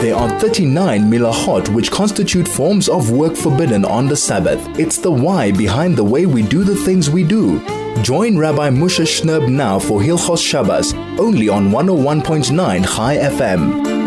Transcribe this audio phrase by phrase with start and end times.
[0.00, 4.58] There are 39 milahot which constitute forms of work forbidden on the Sabbath.
[4.78, 7.58] It's the why behind the way we do the things we do.
[8.02, 13.99] Join Rabbi Moshe Shnerb now for Hilchos Shabbos, only on 101.9 Chai FM.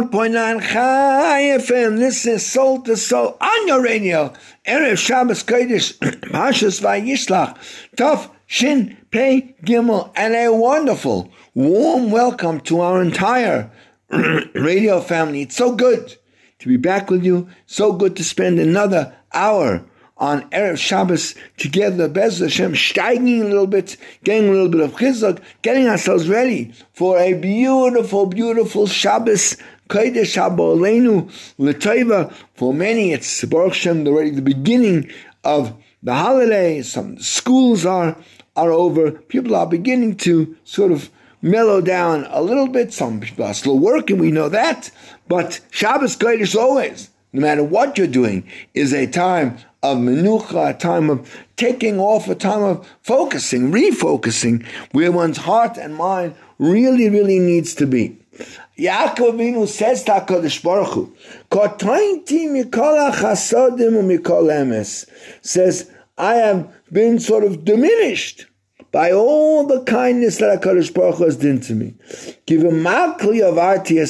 [0.00, 1.98] 101.9 Chai FM.
[1.98, 4.32] This is Soul to Soul on your radio.
[4.66, 5.98] Erev Shabbos Kodesh,
[6.30, 7.58] Pashas Vayishlach,
[7.98, 13.70] Tov Shin Pei Gimel, and a wonderful, warm welcome to our entire
[14.54, 15.42] radio family.
[15.42, 16.16] It's so good
[16.60, 17.48] to be back with you.
[17.66, 19.84] So good to spend another hour
[20.16, 24.92] on Erev Shabbos together, Bez Hashem, steiging a little bit, getting a little bit of
[24.92, 29.56] chizuk, getting ourselves ready for a beautiful, beautiful Shabbos
[29.90, 32.32] Kodesh Habolenu L'Toiva.
[32.54, 35.10] For many, it's Baruch Shem, already the beginning
[35.42, 36.80] of the holiday.
[36.82, 38.16] Some schools are
[38.54, 39.10] are over.
[39.10, 41.10] People are beginning to sort of
[41.42, 42.92] mellow down a little bit.
[42.92, 44.18] Some people are still working.
[44.18, 44.92] We know that,
[45.26, 50.78] but Shabbos Kodesh always, no matter what you're doing, is a time of menucha, a
[50.78, 57.08] time of taking off, a time of focusing, refocusing, where one's heart and mind really,
[57.08, 58.16] really needs to be.
[58.80, 61.14] Yaakov Avinu says to HaKadosh Baruch Hu,
[61.50, 65.06] Kotointi mikol chasodim umikol emes,
[65.42, 68.46] says, I have been sort of diminished
[68.90, 71.94] by all the kindness that HaKadosh Baruch Hu has done to me.
[72.46, 74.02] Give a makli of arti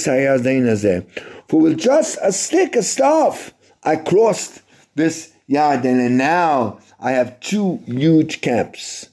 [1.49, 4.63] For with just a stick, a staff, I crossed
[4.95, 9.09] this Yarden, and now I have two huge camps.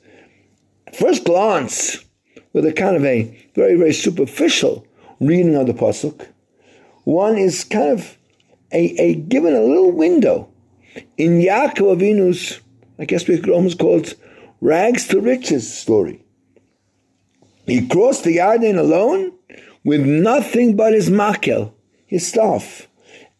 [0.93, 2.05] First glance,
[2.53, 4.86] with a kind of a very, very superficial
[5.19, 6.27] reading of the pasuk.
[7.03, 8.17] One is kind of
[8.71, 10.49] a, a given a little window
[11.17, 12.59] in Yaakov Avinu's,
[12.99, 14.15] I guess we could almost call it
[14.61, 16.23] rags to riches story.
[17.65, 19.33] He crossed the Yarden alone
[19.83, 21.73] with nothing but his makel,
[22.05, 22.87] his staff.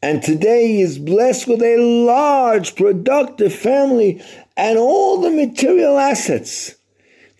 [0.01, 4.21] And today he is blessed with a large, productive family
[4.55, 6.75] and all the material assets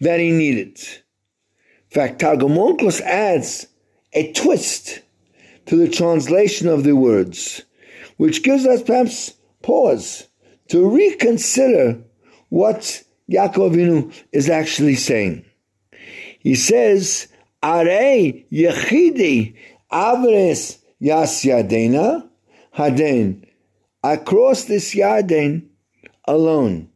[0.01, 0.77] that he needed.
[0.77, 2.57] In fact, Targum
[3.03, 3.66] adds
[4.17, 5.01] a twist
[5.67, 7.61] to the translation of the words,
[8.17, 10.27] which gives us perhaps pause
[10.69, 12.01] to reconsider
[12.49, 15.45] what Yaakov Avinu is actually saying.
[16.39, 17.27] He says,
[17.61, 19.55] Are yechidi
[19.91, 22.27] avres yas yadena
[22.71, 23.45] haden.
[24.03, 25.67] I this Yarden
[26.25, 26.89] alone.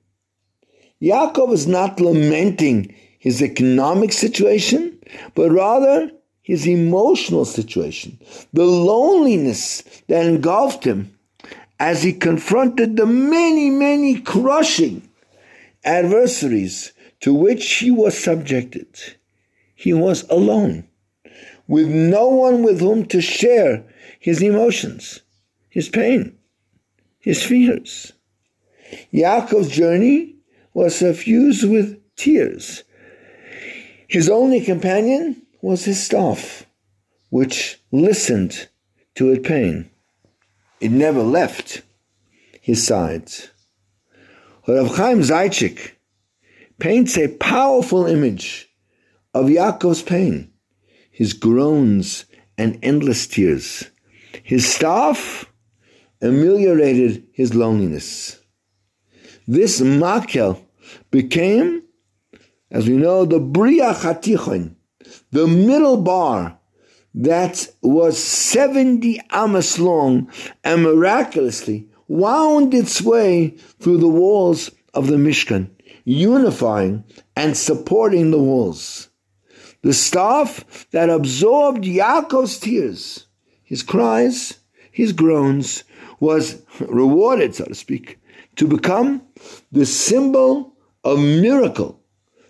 [0.99, 4.97] Yaakov is not lamenting his economic situation,
[5.35, 6.09] but rather
[6.41, 8.17] his emotional situation,
[8.51, 11.15] the loneliness that engulfed him
[11.79, 15.07] as he confronted the many, many crushing
[15.83, 18.87] adversaries to which he was subjected.
[19.75, 20.87] He was alone,
[21.67, 23.83] with no one with whom to share
[24.19, 25.21] his emotions,
[25.69, 26.37] his pain,
[27.19, 28.13] his fears.
[29.13, 30.35] Yaakov's journey
[30.73, 32.83] was suffused with tears.
[34.07, 36.65] His only companion was his staff,
[37.29, 38.67] which listened
[39.15, 39.89] to its pain.
[40.79, 41.81] It never left
[42.61, 43.49] his sides.
[44.67, 45.91] Rav Chaim Zaychik
[46.79, 48.69] paints a powerful image
[49.33, 50.51] of Yaakov's pain,
[51.11, 52.25] his groans
[52.57, 53.89] and endless tears.
[54.43, 55.45] His staff
[56.21, 58.39] ameliorated his loneliness.
[59.47, 60.61] This makel
[61.09, 61.83] became,
[62.69, 64.75] as we know, the Briach HaTichon,
[65.31, 66.57] the middle bar
[67.13, 70.31] that was 70 amas long
[70.63, 73.49] and miraculously wound its way
[73.79, 75.69] through the walls of the Mishkan,
[76.03, 77.03] unifying
[77.35, 79.09] and supporting the walls.
[79.81, 83.27] The staff that absorbed Yaakov's tears,
[83.63, 84.59] his cries,
[84.91, 85.83] his groans,
[86.19, 88.19] was rewarded, so to speak,
[88.57, 89.21] to become
[89.71, 91.99] the symbol of miracle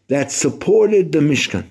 [0.08, 1.71] that supported the Mishkan.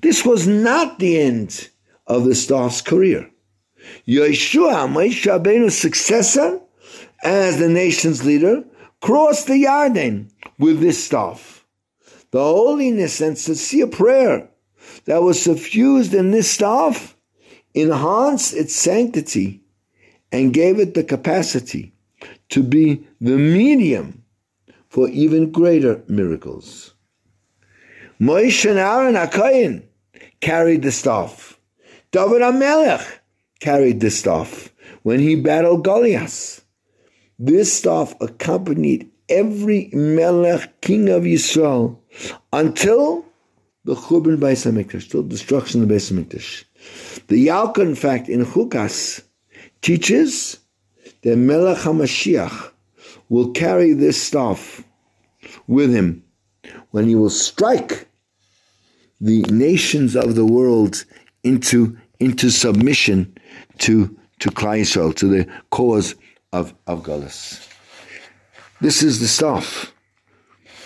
[0.00, 1.68] This was not the end
[2.06, 3.30] of the staff's career.
[4.06, 6.60] Yehoshua, Moshe Rabbeinu's successor
[7.22, 8.64] as the nation's leader,
[9.00, 11.66] crossed the Yarden with this staff.
[12.30, 14.48] The holiness and sincere prayer
[15.04, 17.16] that was suffused in this staff
[17.74, 19.62] enhanced its sanctity
[20.32, 21.92] and gave it the capacity
[22.48, 24.22] to be the medium
[24.88, 26.93] for even greater miracles.
[28.20, 29.82] Moshe and Aaron HaKoyin
[30.40, 31.58] carried the staff.
[32.12, 33.04] David HaMelech
[33.60, 34.72] carried the staff
[35.02, 36.64] when he battled Goliath.
[37.38, 42.00] This staff accompanied every Melech, king of Israel,
[42.52, 43.24] until
[43.84, 46.64] the Churban Beis HaMikdash, till destruction of the Beis HaMikdash.
[47.26, 49.22] The Yalkut, in fact, in Chukas,
[49.82, 50.58] teaches
[51.22, 52.70] that Melech HaMashiach
[53.28, 54.84] will carry this staff
[55.66, 56.23] with him
[56.90, 58.08] when he will strike
[59.20, 61.04] the nations of the world
[61.42, 63.36] into, into submission
[63.78, 66.14] to, to Klal Yisrael, to the cause
[66.52, 67.68] of, of Galus.
[68.80, 69.92] This is the staff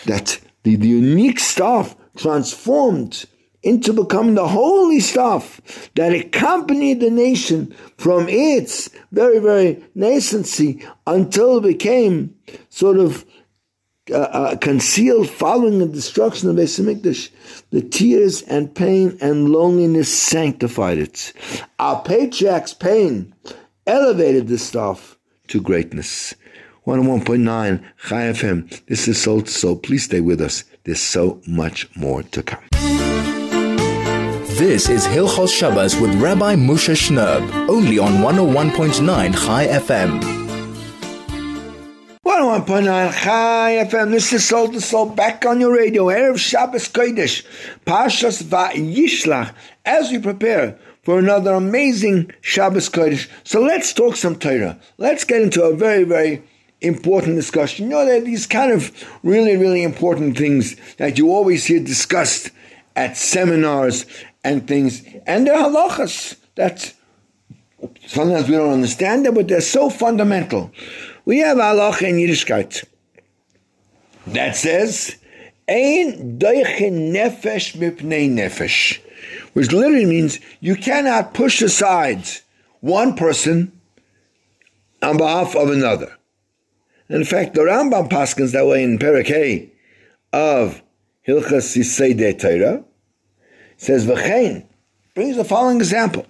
[0.07, 3.25] that the, the unique staff transformed
[3.63, 5.61] into becoming the holy staff
[5.95, 12.35] that accompanied the nation from its very, very nascency until it became
[12.71, 13.25] sort of
[14.11, 17.31] uh, uh, concealed following the destruction of Beis Hamikdash.
[17.71, 21.33] The tears and pain and loneliness sanctified it.
[21.79, 23.35] Our patriarch's pain
[23.87, 25.17] elevated the staff
[25.49, 26.35] to greatness.
[26.87, 28.87] 101.9 Chai FM.
[28.87, 29.77] This is Soul to Soul.
[29.77, 30.65] Please stay with us.
[30.85, 32.65] There's so much more to come.
[34.59, 40.48] This is Hilchos Shabbos with Rabbi Moshe Shnerb, only on 101.9 Chai FM.
[42.29, 44.11] 101.9 Chai FM.
[44.11, 46.09] This is Soul to Soul back on your radio.
[46.09, 47.43] Erev Shabbos Kodesh.
[47.87, 49.55] Pashas Va'yishlach.
[49.87, 53.31] As we prepare for another amazing Shabbos Kodesh.
[53.45, 54.79] So let's talk some Torah.
[54.99, 56.43] Let's get into a very, very
[56.83, 57.87] important discussion.
[57.87, 58.93] You know, there are these kind of
[59.23, 62.51] really, really important things that you always hear discussed
[62.95, 64.05] at seminars
[64.45, 65.03] and things.
[65.27, 66.93] And they're halachas that
[68.07, 70.73] sometimes we don't understand them, but they're so fundamental.
[71.29, 72.87] We have halacha in Yiddishkeit
[74.29, 75.19] that says,
[75.69, 78.99] Ein doichin nefesh mipnei nefesh,
[79.53, 82.25] which literally means you cannot push aside
[82.81, 83.79] one person
[85.03, 86.17] on behalf of another.
[87.11, 89.29] In fact, the Rambam paskins that way in Perak
[90.33, 90.81] of
[91.29, 92.83] Hilchas Yisei Torah,
[93.77, 94.65] says v'chein
[95.15, 96.25] brings the following example.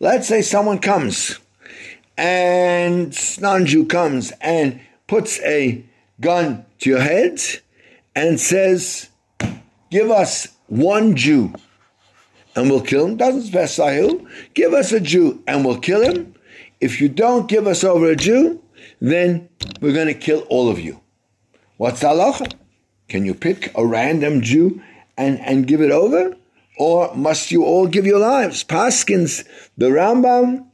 [0.00, 1.38] Let's say someone comes
[2.16, 5.84] and non-Jew comes and puts a
[6.20, 7.40] gun to your head
[8.14, 9.08] and says,
[9.90, 11.52] "Give us one Jew."
[12.56, 13.16] And we'll kill him.
[13.16, 14.28] Doesn't specify who.
[14.54, 16.34] Give us a Jew and we'll kill him.
[16.80, 18.62] If you don't give us over a Jew,
[19.00, 19.48] then
[19.80, 21.00] we're going to kill all of you.
[21.78, 22.52] What's the halacha?
[23.08, 24.80] Can you pick a random Jew
[25.16, 26.36] and, and give it over?
[26.76, 28.64] or must you all give your lives?
[28.64, 29.46] Paskins,
[29.76, 30.66] the Rambam,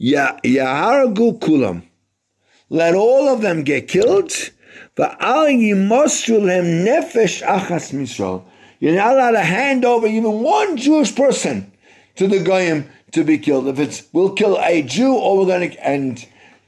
[0.00, 1.82] Yaharagu Kulam.
[2.70, 4.30] Let all of them get killed.
[4.96, 8.44] Va'al yimosrulem nefesh achas misrael.
[8.80, 11.72] You're not allowed to hand over even one Jewish person
[12.16, 13.66] to the Goyim to be killed.
[13.68, 16.24] If it's, we'll kill a Jew or we're going to, and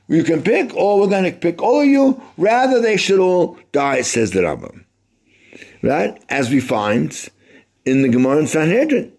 [0.09, 3.59] you can pick, or we're going to pick all of you, rather they should all
[3.71, 4.85] die, says the Rambam.
[5.82, 6.21] Right?
[6.29, 7.17] As we find,
[7.85, 9.12] in the Gemara in Sanhedrin,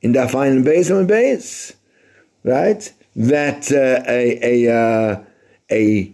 [0.00, 1.74] in Dafayin and Beis and Beis,
[2.44, 2.92] right?
[3.18, 5.20] That uh, a a uh,
[5.70, 6.12] a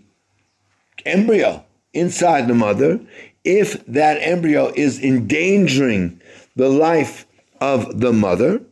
[1.05, 1.63] embryo
[1.93, 2.99] inside the mother,
[3.45, 6.21] if that embryo is endangering
[6.57, 7.27] the life
[7.61, 8.63] of the mother,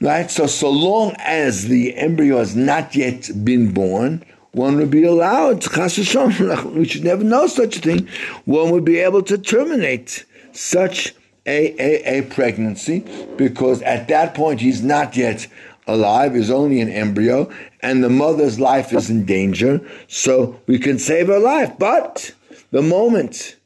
[0.00, 0.30] right?
[0.30, 5.66] So so long as the embryo has not yet been born, one would be allowed,
[6.64, 8.08] we should never know such a thing,
[8.44, 11.14] one would be able to terminate such
[11.46, 13.04] a, a, a pregnancy
[13.36, 15.46] because at that point he's not yet
[15.86, 17.50] alive, is only an embryo,
[17.80, 21.72] and the mother's life is in danger, so we can save her life.
[21.78, 22.32] But
[22.70, 23.56] the moment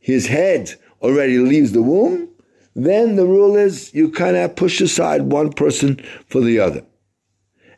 [0.00, 2.28] his head already leaves the womb,
[2.74, 6.84] then the rule is you cannot push aside one person for the other.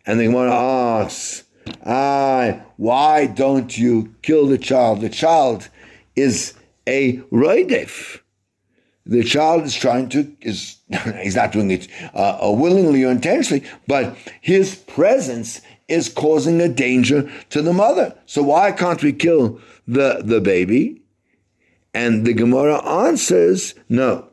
[0.06, 1.44] And the Gemara asks,
[1.86, 5.00] ah, why don't you kill the child?
[5.00, 5.68] The child
[6.16, 6.54] is
[6.86, 8.20] a roidef
[9.10, 10.78] the child is trying to is
[11.20, 16.68] he's not doing it uh, uh, willingly or intentionally, but his presence is causing a
[16.68, 18.16] danger to the mother.
[18.26, 21.02] So why can't we kill the the baby?
[21.92, 24.28] And the Gemara answers no.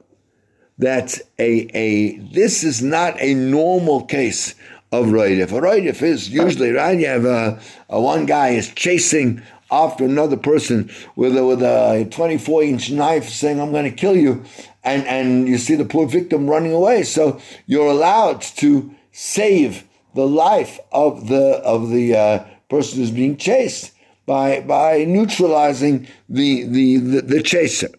[0.77, 4.53] That a a this is not a normal case
[4.91, 5.51] of roidif.
[5.51, 6.99] A roidif is usually right.
[6.99, 12.07] You have a, a one guy is chasing after another person with a, with a
[12.11, 14.43] 24 inch knife saying, I'm going to kill you.
[14.83, 17.03] And, and you see the poor victim running away.
[17.03, 19.83] So you're allowed to save
[20.15, 23.93] the life of the, of the uh, person who's being chased
[24.25, 27.89] by, by neutralizing the, the, the, the chaser.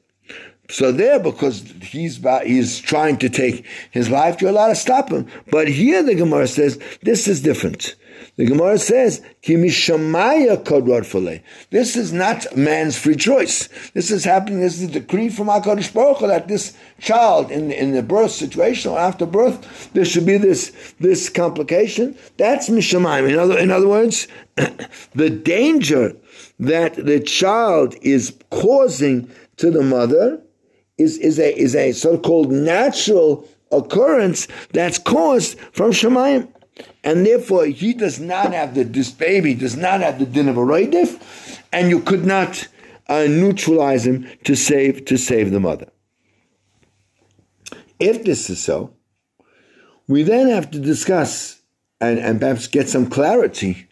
[0.70, 5.26] So there, because he's he's trying to take his life, you're allowed to stop him.
[5.50, 7.94] But here the Gemara says this is different.
[8.38, 9.20] The Gemara says,
[11.70, 13.68] This is not man's free choice.
[13.94, 17.72] This is happening, this is a decree from HaKadosh Baruch Hu that this child in,
[17.72, 22.16] in the birth situation or after birth, there should be this, this complication.
[22.36, 23.28] That's mishamayim.
[23.28, 24.28] In other, in other words,
[25.16, 26.14] the danger
[26.60, 30.40] that the child is causing to the mother
[30.96, 36.46] is, is a, is a so-called natural occurrence that's caused from Shemayim
[37.04, 40.56] and therefore he does not have the this baby does not have the din of
[40.56, 42.68] a roidif, and you could not
[43.08, 45.88] uh, neutralize him to save to save the mother.
[47.98, 48.94] If this is so,
[50.06, 51.60] we then have to discuss
[52.00, 53.88] and, and perhaps get some clarity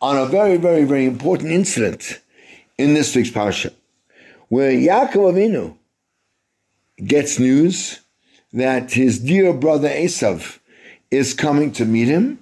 [0.00, 2.20] on a very, very, very important incident
[2.76, 3.72] in this week's parsha,
[4.48, 5.76] where Yaakov Avinu
[7.04, 8.00] gets news
[8.52, 10.57] that his dear brother Esav
[11.10, 12.38] is coming to meet him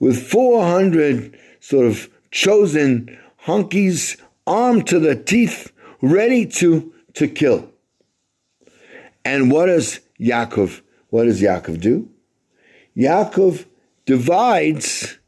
[0.00, 7.70] with 400 sort of chosen hunkies armed to the teeth, ready to, to kill.
[9.24, 12.08] And what does Yaakov, what does Yaakov do?
[12.96, 13.64] Yaakov
[14.06, 15.18] divides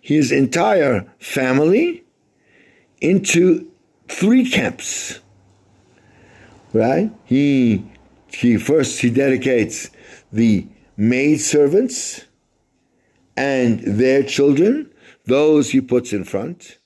[0.00, 2.04] his entire family
[3.00, 3.70] into
[4.08, 5.20] three camps.
[6.72, 7.10] Right?
[7.24, 7.84] He
[8.32, 9.90] he first he dedicates
[10.32, 10.66] the
[10.96, 12.24] maid servants
[13.36, 14.90] and their children,
[15.24, 16.78] those he puts in front,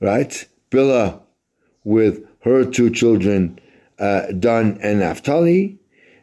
[0.00, 0.46] right?
[0.70, 1.20] Bilhah
[1.84, 3.58] with her two children,
[3.98, 5.78] uh, Dan and Naphtali,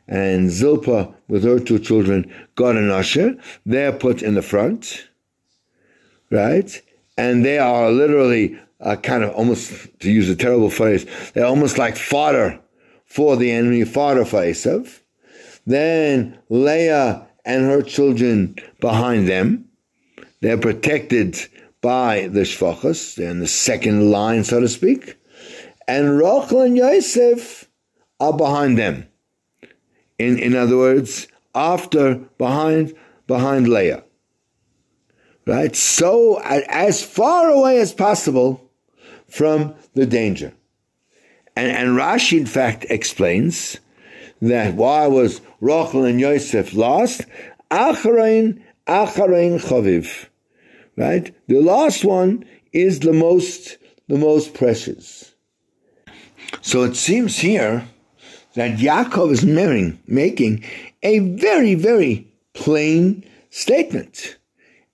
[0.08, 3.36] and Zilpah with her two children, Gad and Asher,
[3.66, 5.08] they're put in the front,
[6.30, 6.82] right?
[7.18, 11.78] And they are literally uh, kind of almost, to use a terrible phrase, they're almost
[11.78, 12.60] like fodder
[13.16, 15.00] for the enemy, fodder for Esav
[15.66, 19.66] then Leah and her children behind them.
[20.42, 21.38] They're protected
[21.82, 23.16] by the Shvachas.
[23.16, 25.18] They're in the second line, so to speak.
[25.88, 27.70] And Rachel and Yosef
[28.20, 29.08] are behind them.
[30.18, 32.94] In, in other words, after, behind,
[33.28, 34.04] behind Leah.
[35.46, 35.76] Right?
[35.76, 38.72] So, as far away as possible
[39.28, 40.54] from the danger.
[41.56, 43.78] And, and Rashi, in fact, explains
[44.42, 47.22] that why was Rachel and Yosef lost?
[47.72, 50.28] Acharein, Acharein Chaviv.
[50.98, 51.34] Right?
[51.48, 55.34] The last one is the most, the most precious.
[56.62, 57.88] So it seems here
[58.56, 60.64] that Yaakov is marrying, making
[61.04, 64.38] a very, very plain statement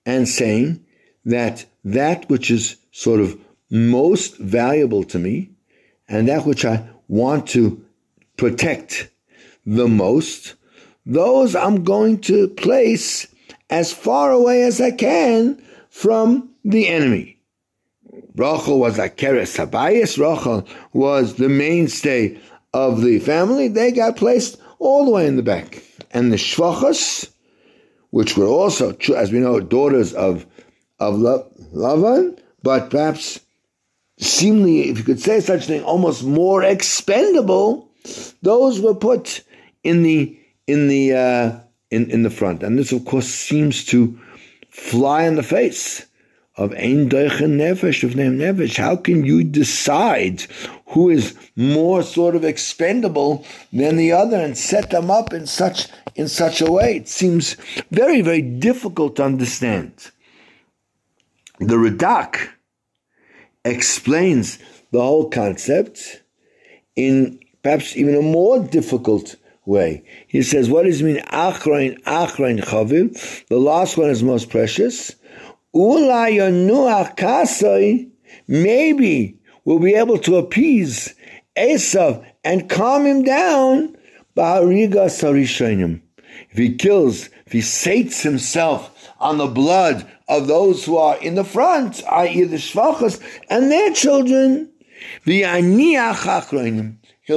[0.04, 0.84] and saying
[1.24, 3.38] that that which is sort of
[3.70, 5.51] most valuable to me
[6.08, 7.84] and that which I want to
[8.36, 9.08] protect
[9.64, 10.54] the most,
[11.06, 13.26] those I'm going to place
[13.70, 17.38] as far away as I can from the enemy.
[18.34, 20.18] Rachel was a keres habayis.
[20.18, 22.38] Rachel was the mainstay
[22.72, 23.68] of the family.
[23.68, 25.82] They got placed all the way in the back.
[26.10, 27.30] And the shvachas,
[28.10, 30.46] which were also, as we know, daughters of
[30.98, 33.40] of Lavan, but perhaps
[34.22, 37.88] seemingly, if you could say such thing, almost more expendable,
[38.42, 39.42] those were put
[39.82, 41.58] in the in the uh,
[41.90, 44.18] in in the front, and this of course seems to
[44.70, 46.06] fly in the face
[46.56, 48.76] of Ein Deichen Nefesh of name Nefesh.
[48.76, 50.42] How can you decide
[50.86, 55.88] who is more sort of expendable than the other and set them up in such
[56.14, 56.96] in such a way?
[56.96, 57.56] It seems
[57.90, 59.92] very very difficult to understand.
[61.58, 62.48] The Radak
[63.64, 64.58] explains
[64.90, 66.22] the whole concept
[66.96, 70.04] in perhaps even a more difficult way.
[70.26, 71.22] He says, what does it mean?
[71.26, 73.46] Achrain, achrain chavim.
[73.46, 75.14] The last one is most precious.
[78.48, 81.14] Maybe we'll be able to appease
[81.56, 83.96] Esav and calm him down.
[86.52, 91.34] If he kills, if he sates himself on the blood of those who are in
[91.34, 92.44] the front, i.e.
[92.44, 94.70] the Shvachas, and their children,
[95.24, 95.62] he'll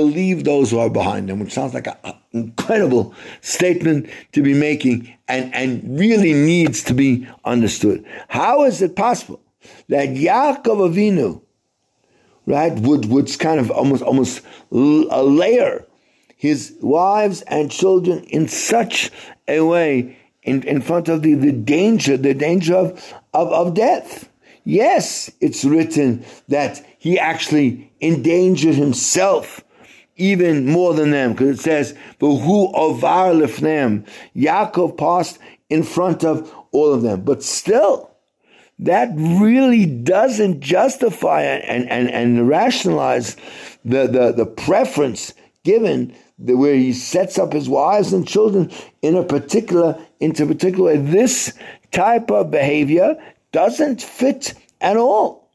[0.04, 5.16] leave those who are behind him, which sounds like an incredible statement to be making
[5.30, 8.04] and, and really needs to be understood.
[8.28, 9.40] How is it possible
[9.88, 11.42] that Yaakov Avinu,
[12.46, 14.42] right, would, would kind of almost, almost
[14.72, 15.86] a layer
[16.46, 19.12] his wives and children in such
[19.48, 24.30] a way in, in front of the, the danger, the danger of, of, of death?
[24.64, 29.64] Yes, it's written that he actually endangered himself
[30.18, 36.24] even more than them, because it says, "But who avar lifnem?" Yaakov passed in front
[36.24, 37.22] of all of them.
[37.22, 38.12] But still,
[38.80, 43.36] that really doesn't justify and, and, and rationalize
[43.84, 45.34] the, the, the preference
[45.66, 50.96] given the, where he sets up his wives and children in a particular into particular.
[50.96, 51.54] This
[51.92, 53.18] type of behavior
[53.52, 55.50] doesn't fit at all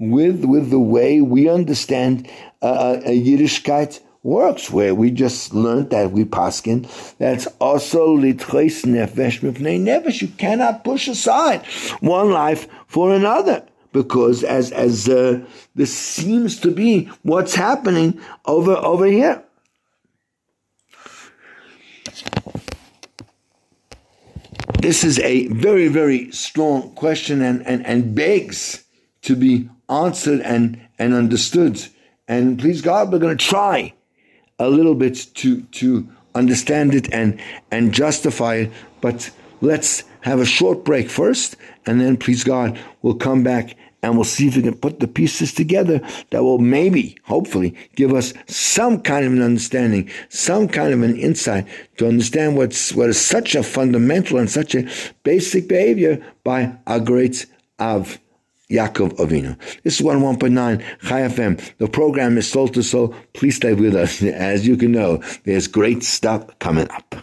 [0.00, 2.28] with with the way we understand
[2.62, 6.86] uh, uh Yiddishkeit works, where we just learned that we paskin
[7.18, 10.22] that's also litchois nefesh mipnei nefesh.
[10.22, 11.64] You cannot push aside
[12.00, 18.76] one life for another because as as uh, this seems to be what's happening over
[18.76, 19.42] over here.
[24.80, 28.82] This is a very, very strong question and, and, and begs
[29.22, 31.84] to be answered and, and understood.
[32.26, 33.92] And please God, we're going to try
[34.58, 37.38] a little bit to to understand it and
[37.70, 38.72] and justify it.
[39.02, 44.14] But let's have a short break first, and then please God, we'll come back and
[44.14, 48.32] we'll see if we can put the pieces together that will maybe, hopefully, give us
[48.46, 51.66] some kind of an understanding, some kind of an insight
[51.98, 54.88] to understand what's what is such a fundamental and such a
[55.22, 57.46] basic behavior by our great
[57.78, 58.18] Av.
[58.70, 59.58] Yaakov Avinu.
[59.82, 61.60] This is 101.9 Chai FM.
[61.78, 63.14] The program is Soul to Soul.
[63.32, 64.22] Please stay with us.
[64.22, 67.16] As you can know, there's great stuff coming up.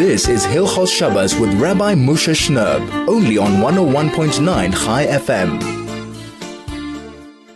[0.00, 5.60] This is Hilchos Shabbos with Rabbi Moshe Shnerb, only on 101.9 Chai FM.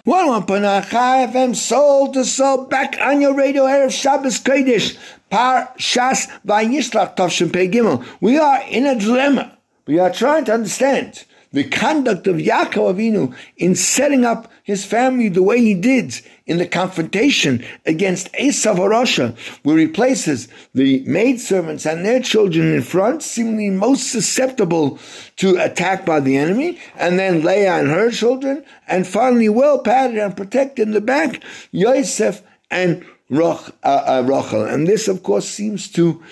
[0.05, 4.99] 101.9 Chai FM, oh Soul to Soul, back on your radio, Erev Shabbos Kodesh,
[5.31, 8.05] Par Shas Vayishlach Tavshin Pei Gimel.
[8.21, 9.57] We are in a dilemma.
[9.87, 11.25] We are trying to understand
[11.55, 16.59] the conduct of Yaakov Avinu in setting up his family the way he did in
[16.59, 23.23] the confrontation against Esav Harosha, where he places the maidservants and their children in front,
[23.23, 24.99] seemingly most susceptible
[25.37, 30.19] to attack by the enemy, and then Leah and her children, and finally well padded
[30.19, 31.41] and protected in the back,
[31.71, 34.65] Yosef and uh, uh, Rachel.
[34.65, 36.23] And this, of course, seems to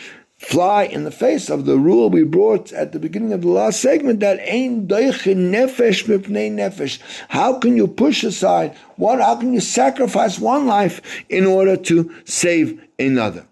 [0.43, 3.81] fly in the face of the rule we brought at the beginning of the last
[3.81, 6.99] segment that doichin nefesh mipnei nefesh.
[7.29, 9.21] How can you push aside one?
[9.21, 13.47] How can you sacrifice one life in order to save another?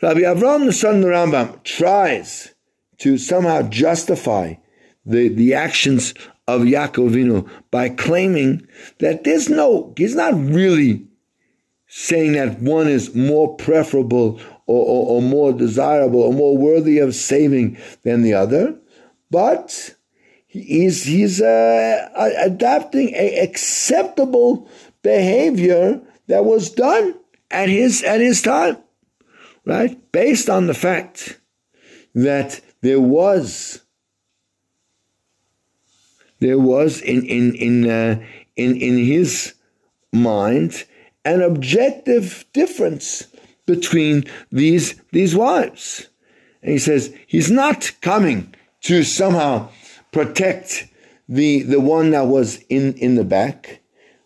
[0.00, 2.54] Rabbi Avram, the son of the Rambam, tries
[2.98, 4.54] to somehow justify
[5.04, 6.14] the, the actions
[6.48, 8.66] of Yaakov Avinu by claiming
[8.98, 11.06] that there's no, he's not really
[11.98, 17.14] saying that one is more preferable or, or, or more desirable or more worthy of
[17.14, 18.78] saving than the other,
[19.30, 19.94] but
[20.46, 24.68] he's he's uh, adapting a acceptable
[25.02, 27.14] behavior that was done
[27.50, 28.76] at his at his time,
[29.64, 29.98] right?
[30.12, 31.40] Based on the fact
[32.14, 33.80] that there was
[36.40, 38.22] there was in in in uh,
[38.54, 39.54] in in his
[40.12, 40.84] mind
[41.26, 43.26] an objective difference
[43.66, 46.08] between these, these wives.
[46.62, 49.68] And he says he's not coming to somehow
[50.12, 50.88] protect
[51.28, 53.80] the, the one that was in, in the back,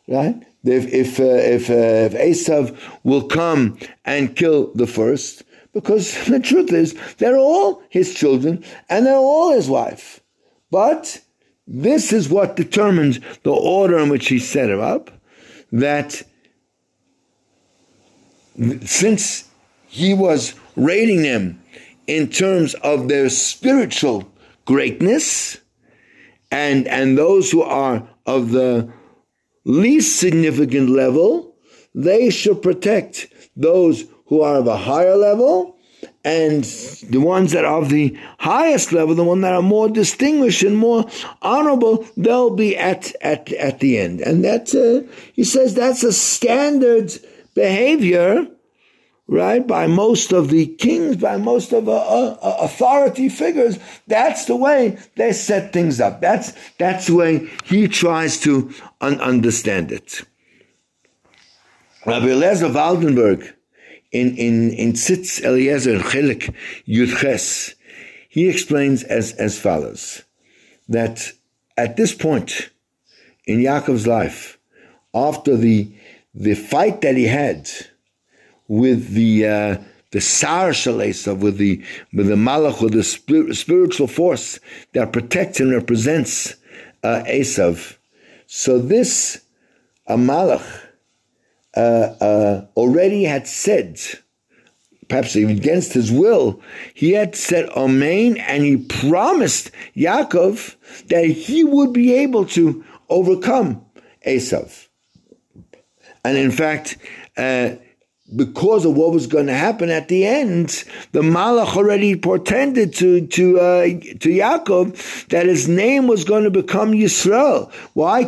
[0.07, 0.47] right?
[0.63, 6.39] If, if, uh, if, uh, if Esav will come and kill the first, because the
[6.39, 10.21] truth is, they're all his children and they're all his wife.
[10.71, 11.23] But
[11.67, 15.11] this is what determines the order in which he set it up,
[15.73, 16.23] that
[18.85, 19.49] since
[19.87, 21.63] he was rating them
[22.07, 24.31] in terms of their spiritual
[24.65, 25.59] greatness,
[26.51, 28.93] and, and those who are of the
[29.65, 31.55] least significant level,
[31.95, 35.77] they should protect those who are of a higher level,
[36.25, 40.63] and the ones that are of the highest level, the ones that are more distinguished
[40.63, 41.05] and more
[41.43, 44.21] honorable, they'll be at at at the end.
[44.21, 47.13] And that uh, he says that's a standard
[47.55, 48.47] behavior,
[49.27, 53.79] right, by most of the kings, by most of uh, uh, uh, authority figures.
[54.07, 56.21] That's the way they set things up.
[56.21, 60.23] That's, that's the way he tries to un- understand it.
[62.07, 63.53] Rabbi Eliezer Waldenberg,
[64.11, 66.55] in, in, in Tzitz Eliezer Chelik
[66.89, 67.75] Yudches,
[68.29, 70.23] he explains as, as follows,
[70.89, 71.33] that
[71.77, 72.71] at this point
[73.47, 74.59] in Yaakov's life,
[75.15, 75.93] after the
[76.35, 77.69] the fight that he had
[78.69, 79.77] with the uh,
[80.13, 84.59] the Sar Shalesa, with the with the Malach, with the spir- spiritual force
[84.93, 86.57] that protects and represents
[87.03, 87.97] uh, Esav.
[88.47, 89.43] So this
[90.07, 90.87] a Malach
[91.77, 94.01] uh, uh, already had said
[95.11, 96.63] perhaps even against his will,
[96.95, 100.77] he had said Amen and he promised Yaakov
[101.09, 103.85] that he would be able to overcome
[104.27, 104.87] Esav.
[106.25, 106.97] And in fact,
[107.37, 107.71] uh,
[108.37, 113.27] because of what was going to happen at the end, the Malach already portended to
[113.27, 117.73] to uh, to Yaakov that his name was going to become Yisrael.
[117.95, 118.21] Why?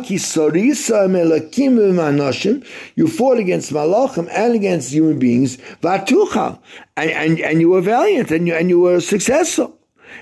[2.95, 6.59] You fought against Malachim and against human beings, and,
[6.97, 9.77] and and you were valiant and you and you were successful.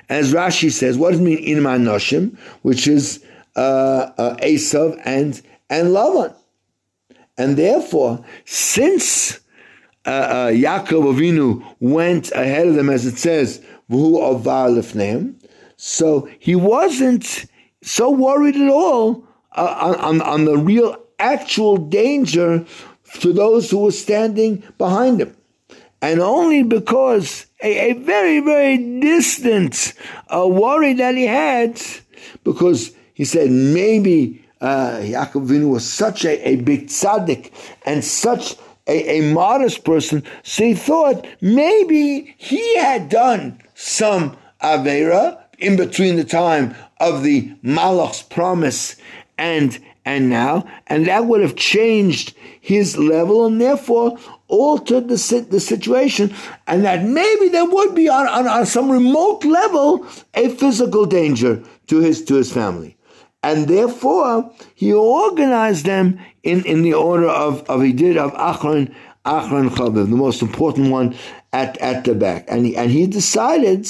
[0.09, 1.63] As Rashi says, what does it mean in
[2.61, 3.23] which is
[3.55, 6.33] uh, uh, Esav and and Lavan,
[7.41, 9.39] and therefore, since
[10.05, 13.59] uh, uh, Yaakov Avinu went ahead of them, as it says.
[15.77, 17.45] So he wasn't
[17.81, 19.23] so worried at all
[19.53, 22.63] uh, on, on the real, actual danger
[23.21, 25.35] to those who were standing behind him,
[26.01, 29.93] and only because a, a very, very distant
[30.29, 31.81] uh, worry that he had,
[32.43, 37.51] because he said maybe uh, Yaakov Avinu was such a, a big tzaddik
[37.85, 38.55] and such
[38.87, 46.15] a, a modest person, so he thought maybe he had done some Avera in between
[46.15, 48.95] the time of the Malach's promise
[49.37, 55.59] and and now, and that would have changed his level and therefore altered the, the
[55.59, 56.33] situation,
[56.65, 61.61] and that maybe there would be on, on, on some remote level a physical danger
[61.85, 62.97] to his to his family
[63.43, 68.93] and therefore he organized them in, in the order of, of he did of Achron
[69.25, 71.15] Achron Chaviv, the most important one
[71.53, 72.45] at, at the back.
[72.47, 73.87] And he, and he decided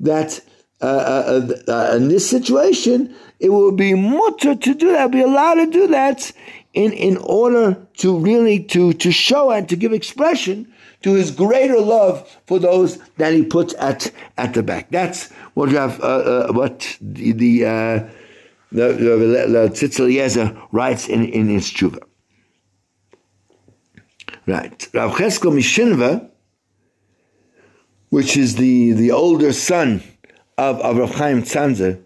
[0.00, 0.40] that
[0.80, 5.22] uh, uh, uh, uh in this situation, it would be mutter to do that, be
[5.22, 6.30] allowed to do that
[6.74, 11.80] in, in order to really to, to show and to give expression to his greater
[11.80, 14.90] love for those that he puts at, at the back.
[14.90, 18.10] That's what Rav, uh, uh, what the, the
[18.70, 22.00] the, the, Tzitz Eliezer writes in, in his tshuva.
[24.46, 24.88] Right.
[24.94, 26.28] Rav Cheskel Mishinva,
[28.10, 30.02] which is the, the older son
[30.56, 32.02] of, of Rav Chaim Tzanzer,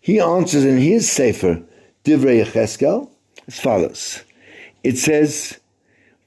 [0.00, 1.62] he answers in his Sefer,
[2.04, 3.08] Divrei Cheskel,
[3.46, 4.22] as follows.
[4.82, 5.58] It says,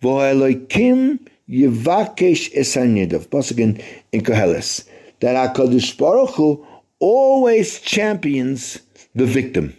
[0.01, 4.87] Vo'eloikim yivakesh esanidov, Pasuk in, in Koheles,
[5.19, 6.65] that HaKadosh Baruch Hu
[6.99, 8.79] always champions
[9.13, 9.75] the victim.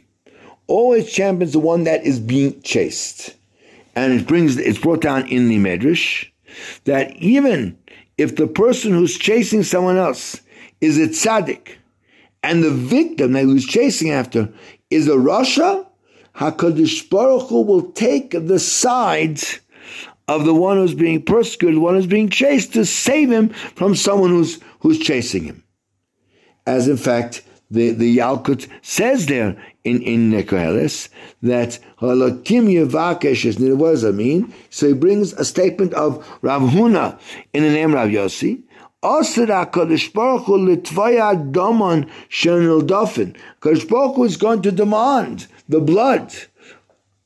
[0.67, 3.35] Always champions the one that is being chased.
[3.95, 6.29] And it brings it's brought down in the Medrash
[6.85, 7.79] that even
[8.19, 10.41] if the person who's chasing someone else
[10.81, 11.77] is a tzaddik,
[12.43, 14.53] and the victim that who's chasing after
[14.91, 15.87] is a rasha,
[16.37, 19.41] Hakadosh Baruch Hu will take the side
[20.29, 23.95] of the one who's being persecuted, the one who's being chased, to save him from
[23.95, 25.65] someone who's who's chasing him.
[26.67, 31.09] As in fact, the, the Yalkut says there in, in Koheles
[31.43, 34.53] that Halakim Yevakesh what does that mean?
[34.71, 37.19] So he brings a statement of Rav Huna
[37.53, 38.63] in the name Rav Yossi.
[39.03, 43.37] Asir HaKadosh Baruch Hu litvaya domon shenil dofin.
[43.61, 46.35] Kadosh Baruch Hu is going to demand the blood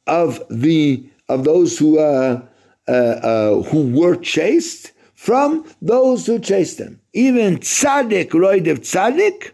[0.07, 2.42] of the of those who uh,
[2.88, 7.00] uh, uh, who were chased from those who chased them.
[7.12, 9.53] Even tzaddik, roidev tzaddik,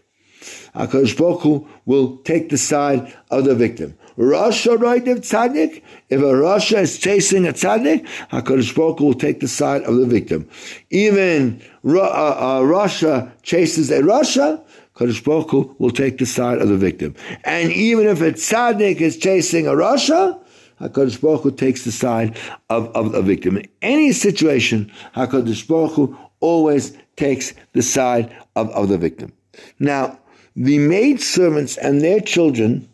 [0.77, 3.97] HaKadosh Baruch Hu will take the side of the victim.
[4.17, 9.39] Rasha Raidiv Tzaddik, if a Rasha is chasing a Tzaddik, HaKadosh Baruch Hu will take
[9.39, 10.47] the side of the victim.
[10.89, 14.63] Even uh, uh, Rasha chases a Rasha,
[14.97, 17.15] Kadosh Baruch Hu will take the side of the victim.
[17.43, 20.39] And even if a tzaddik is chasing a Rasha,
[20.81, 22.37] HaKadosh Baruch Hu takes the side
[22.69, 23.57] of, of a victim.
[23.57, 29.31] In any situation, HaKadosh Baruch Hu always takes the side of, of the victim.
[29.79, 30.19] Now,
[30.57, 32.89] the maid servants and their children,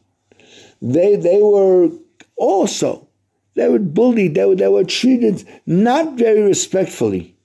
[0.82, 1.90] they they were
[2.36, 3.08] also
[3.56, 4.36] they were bullied.
[4.36, 7.36] They were, they were treated not very respectfully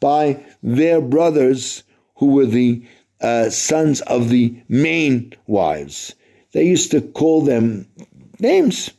[0.00, 1.82] by their brothers
[2.16, 2.84] who were the
[3.20, 6.14] uh, sons of the main wives.
[6.52, 7.88] They used to call them
[8.38, 8.90] names.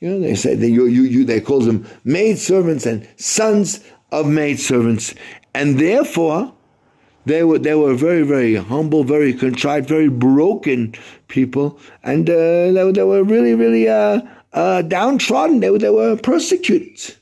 [0.00, 3.80] You know, they say they you, you, you they call them maid servants and sons
[4.10, 5.14] of maid servants,
[5.54, 6.53] and therefore
[7.26, 10.94] they were they were very very humble, very contrite, very broken
[11.28, 14.20] people, and uh, they, they, were really really uh,
[14.52, 15.60] uh, downtrodden.
[15.60, 17.16] They were they were persecuted,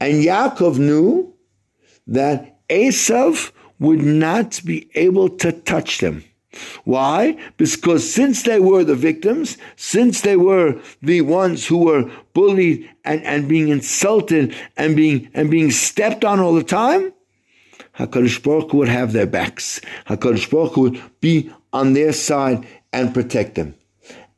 [0.00, 1.34] and Yaakov knew
[2.06, 6.24] that Esav would not be able to touch them.
[6.84, 7.36] Why?
[7.56, 13.22] Because since they were the victims, since they were the ones who were bullied and,
[13.24, 17.12] and being insulted and being and being stepped on all the time,
[17.98, 19.80] HaKadosh Baruch Hu would have their backs.
[20.06, 23.74] HaKadosh Baruch Hu would be on their side and protect them.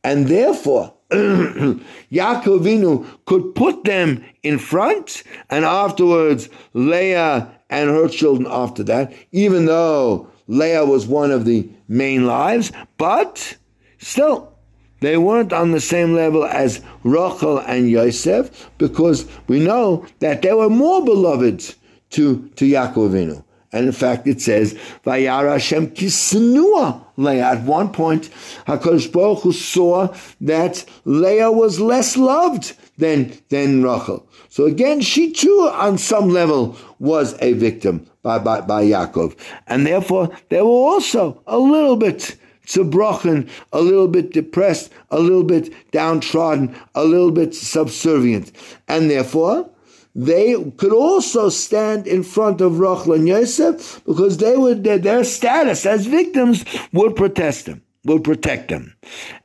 [0.03, 8.83] And therefore, Yaakovinu could put them in front, and afterwards Leah and her children after
[8.83, 13.57] that, even though Leah was one of the main lives, but
[13.99, 14.53] still,
[14.99, 20.53] they weren't on the same level as Rachel and Yosef because we know that they
[20.53, 21.75] were more beloved
[22.11, 23.43] to, to Yaakov Avinu.
[23.71, 24.73] And in fact, it says,
[25.05, 27.51] Vayara Hashem kisnua Leah.
[27.51, 28.29] At one point,
[28.65, 34.25] HaKadosh Baruch Hu saw that Leah was less loved than, than Rachel.
[34.49, 39.37] So again, she too, on some level, was a victim by, by, by Yaakov.
[39.67, 45.43] And therefore, they were also a little bit zerbrochen, a little bit depressed, a little
[45.43, 48.51] bit downtrodden, a little bit subservient.
[48.87, 49.69] And therefore,
[50.17, 55.85] they could also stand in front of Rachel and Yosef because they would their, status
[55.85, 58.95] as victims would protest them, would protect them.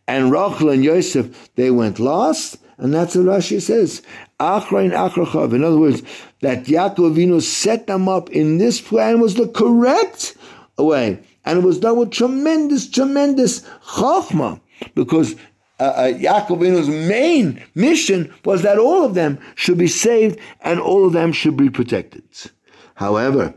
[0.08, 4.00] And Rachel and Yosef, they went last, and that's what Rashi says.
[4.40, 5.52] Achrain Achrachav.
[5.52, 6.02] In other words,
[6.40, 10.34] that Yaakov set them up in this plan was the correct
[10.78, 11.20] way.
[11.44, 14.58] And it was done with tremendous, tremendous chachma
[14.94, 15.36] because
[15.82, 16.60] uh, uh, Yaakov
[17.08, 21.56] main mission was that all of them should be saved and all of them should
[21.56, 22.22] be protected.
[22.94, 23.54] However,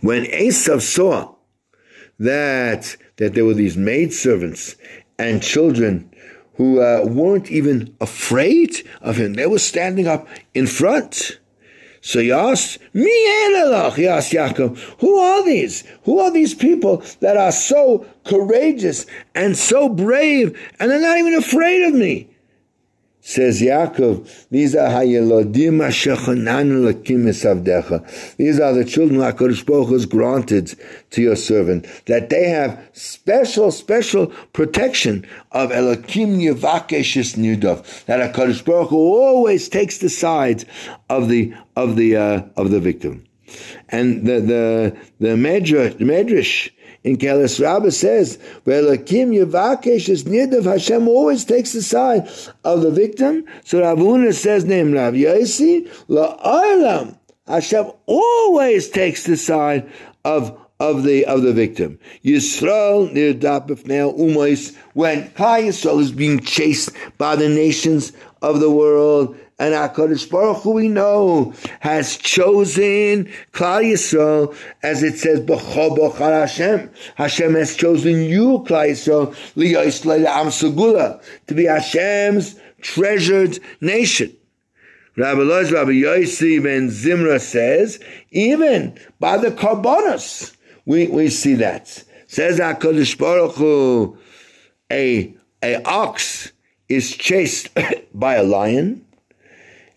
[0.00, 1.34] when Esav saw
[2.18, 4.76] that that there were these maidservants
[5.18, 6.10] and children
[6.56, 11.38] who uh, weren't even afraid of him, they were standing up in front.
[12.06, 15.82] So he asked, Mi he asked Yaakov, who are these?
[16.04, 21.34] Who are these people that are so courageous and so brave and they're not even
[21.34, 22.28] afraid of me?
[23.28, 28.36] Says Yaakov, these are Hayelodim Ashechanan Lakim Esavdecha.
[28.36, 30.78] These are the children HaKadosh Baruch has granted
[31.10, 38.64] to your servant, that they have special, special protection of Elokim Yevakeshis Nudov, that HaKadosh
[38.64, 40.64] Baruch always takes the side
[41.10, 43.26] of the, of the, uh, of the victim.
[43.88, 46.70] And the, the, the Medrash, Medrash
[47.06, 52.28] in Kelis Rabbah says, Ve'elakim Yavakesh is Nidav, Hashem always takes the side
[52.64, 53.44] of the victim.
[53.64, 57.16] So Rav Huna says, name Rav Yosi, La'olam,
[57.46, 59.88] Hashem always takes the side
[60.24, 61.98] of of the of the victim.
[62.22, 68.70] Yisrael near Dapifnei Umais when Klal Yisrael is being chased by the nations of the
[68.70, 76.14] world and HaKadosh Baruch Hu we know has chosen Klal Yisrael, as it says, B'cho
[76.14, 76.90] Hashem.
[77.14, 84.36] Hashem has chosen you, Klal Yisrael, Liyos Am Segula, to be Hashem's treasured nation.
[85.16, 87.98] Rabbi Loz, Rabbi Yossi ben Zimra says,
[88.32, 92.04] even by the Karbonos, we, we see that.
[92.26, 94.18] Says HaKadosh Baruch Hu,
[94.92, 96.52] a, a ox
[96.90, 97.70] is chased
[98.14, 99.05] by a lion,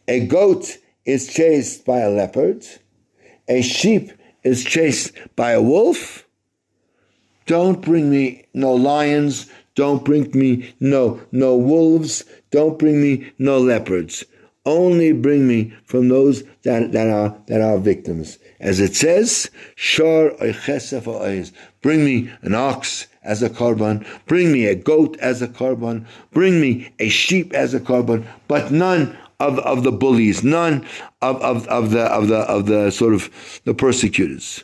[0.09, 2.65] a goat is chased by a leopard.
[3.47, 4.11] A sheep
[4.43, 6.25] is chased by a wolf.
[7.45, 9.49] Don't bring me no lions.
[9.75, 12.25] Don't bring me no, no wolves.
[12.49, 14.25] Don't bring me no leopards.
[14.65, 18.39] Only bring me from those that, that are that are victims.
[18.59, 20.31] As it says, Shor
[21.81, 24.05] Bring me an ox as a korban.
[24.25, 26.05] Bring me a goat as a korban.
[26.31, 28.25] Bring me a sheep as a korban.
[28.47, 30.85] But none of, of the bullies, none
[31.21, 33.29] of, of, of the of the of the sort of
[33.65, 34.63] the persecutors.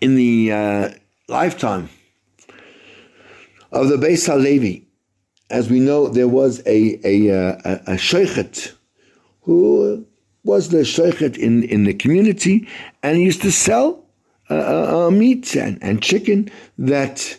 [0.00, 0.88] In the uh,
[1.28, 1.88] lifetime
[3.70, 4.86] of the Beis Halevi,
[5.50, 8.72] as we know, there was a a, uh, a, a sheikhet
[9.42, 10.06] who
[10.44, 12.66] was the sheikhet in, in the community
[13.02, 14.04] and he used to sell
[14.50, 17.38] uh, uh, uh meat and, and chicken that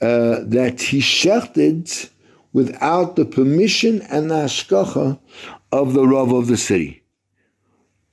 [0.00, 2.08] uh, that he shechted
[2.52, 5.18] without the permission and the hashgacha
[5.72, 7.02] of the Rav of the city.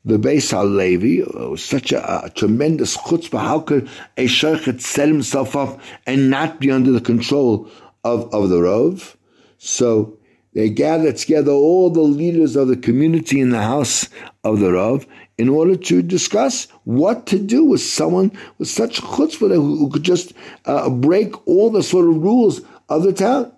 [0.06, 3.42] The Beis HaLevi was such a, a, tremendous chutzpah.
[3.42, 7.70] How could a sheikh set himself up and not be under the control
[8.06, 9.18] of, of the Rav?
[9.58, 10.18] So
[10.54, 14.08] they gathered together all the leaders of the community in the house
[14.46, 15.06] of the Rav
[15.38, 20.04] in order to discuss what to do with someone with such chutzpah who, who could
[20.04, 20.32] just
[20.66, 23.52] uh, break all the sort of rules of the town.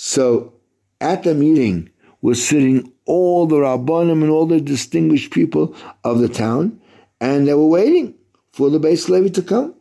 [0.00, 0.52] So
[1.00, 1.90] at the meeting
[2.22, 6.80] was sitting all the Rabbanim and all the distinguished people of the town,
[7.20, 8.14] and they were waiting
[8.52, 9.74] for the Beis levy to come.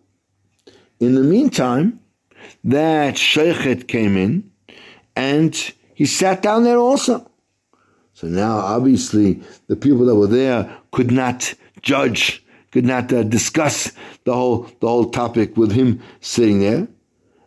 [0.99, 1.99] In the meantime,
[2.63, 4.49] that Sheikhet came in,
[5.15, 5.53] and
[5.93, 7.30] he sat down there also.
[8.13, 11.53] So now, obviously, the people that were there could not
[11.84, 13.91] judge, could not uh, discuss
[14.23, 16.88] the whole the whole topic with him sitting there.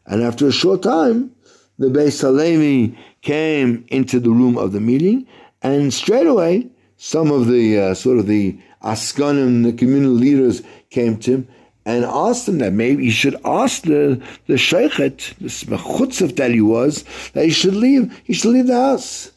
[0.07, 1.35] And after a short time,
[1.81, 5.27] the Beis Halevi came into the room of the meeting,
[5.63, 11.17] and straight away, some of the uh, sort of the Askanim, the communal leaders, came
[11.21, 11.49] to him
[11.87, 16.61] and asked him that maybe he should ask the the shochet, the chutzif that he
[16.61, 18.13] was, that he should leave.
[18.25, 19.33] He should leave the house.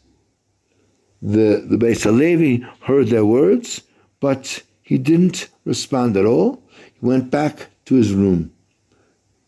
[1.21, 3.81] The the Beis Halevi heard their words,
[4.19, 6.61] but he didn't respond at all.
[6.99, 8.51] He went back to his room.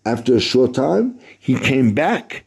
[0.06, 2.46] After a short time, he came back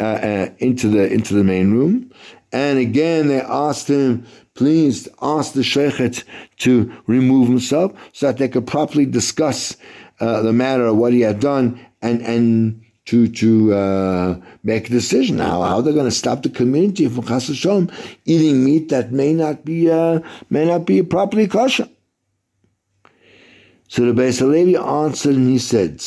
[0.00, 2.10] uh, uh, into the into the main room,
[2.52, 6.24] and again they asked him, please ask the shochet
[6.58, 9.76] to remove himself so that they could properly discuss
[10.20, 14.90] uh, the matter of what he had done and and to to uh, make a
[14.90, 17.66] decision how how they're going to stop the community from chas
[18.24, 21.88] eating meat that may not be uh, may not be properly kosher.
[23.88, 26.00] So the Beis Halevi answered and he said,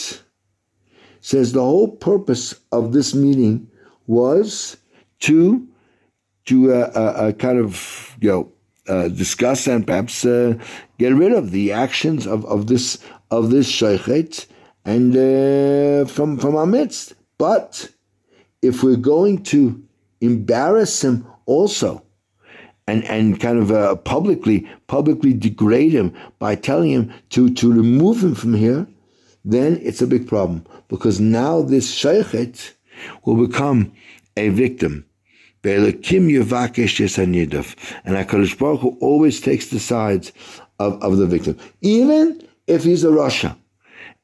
[1.19, 3.69] says the whole purpose of this meeting
[4.07, 4.77] was
[5.19, 5.67] to
[6.45, 8.51] to uh, uh, uh, kind of you know
[8.87, 10.55] uh, discuss and perhaps uh,
[10.99, 12.99] get rid of the actions of, of this
[13.31, 14.45] of this shochet
[14.85, 17.13] and uh, from from our midst.
[17.37, 17.89] But
[18.61, 19.81] if we're going to
[20.21, 22.03] embarrass him also,
[22.87, 28.35] and and kind of publicly publicly degrade him by telling him to to remove him
[28.35, 28.85] from here,
[29.45, 32.73] then it's a big problem because now this shochet
[33.25, 33.91] will become
[34.37, 35.05] a victim.
[35.63, 35.95] And
[38.15, 40.33] HaKadosh Baruch Hu always takes the sides
[40.79, 43.55] of, of the victim, even if he's a rasha.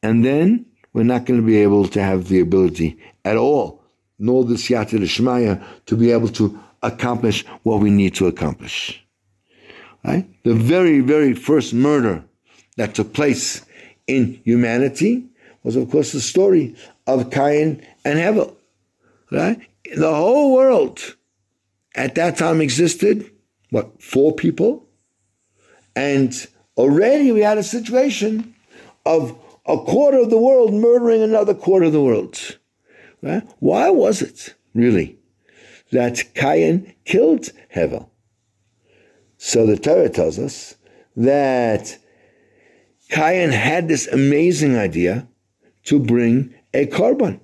[0.03, 3.82] And then we're not going to be able to have the ability at all,
[4.17, 9.03] nor the Siyata Shmaya, to be able to accomplish what we need to accomplish.
[10.03, 10.27] Right?
[10.43, 12.23] The very, very first murder
[12.77, 13.65] that took place
[14.08, 15.25] in humanity
[15.63, 18.55] was, of course, the story of Cain and Hevel.
[19.31, 21.15] The whole world
[21.95, 23.29] at that time existed,
[23.69, 24.87] what, four people?
[25.95, 26.33] And
[26.77, 28.55] already we had a situation
[29.05, 32.57] of a quarter of the world murdering another quarter of the world.
[33.21, 33.43] Right?
[33.59, 35.17] Why was it, really,
[35.91, 38.09] that Cain killed Hevel?
[39.37, 40.75] So the Torah tells us
[41.15, 41.97] that
[43.09, 45.27] Cain had this amazing idea
[45.85, 47.39] to bring a korban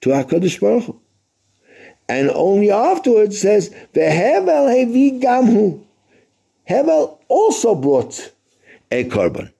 [0.00, 0.99] to HaKadosh Baruch Hu
[2.10, 5.80] and only afterwards says the Hevel Hevi Gamhu.
[6.68, 8.32] Hevel also brought
[8.90, 9.52] a korban.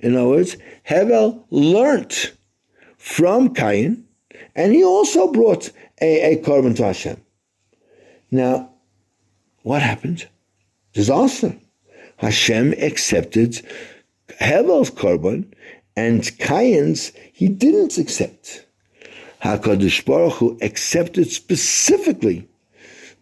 [0.00, 2.34] In other words, Hevel learnt
[2.98, 4.04] from Cain,
[4.54, 5.70] and he also brought
[6.02, 7.18] a, a korban to Hashem.
[8.30, 8.74] Now,
[9.62, 10.28] what happened?
[10.92, 11.56] Disaster.
[12.18, 13.66] Hashem accepted
[14.38, 15.50] Hevel's korban,
[15.96, 18.65] and Cain's he didn't accept.
[19.46, 22.48] HaKadosh Baruch Hu accepted specifically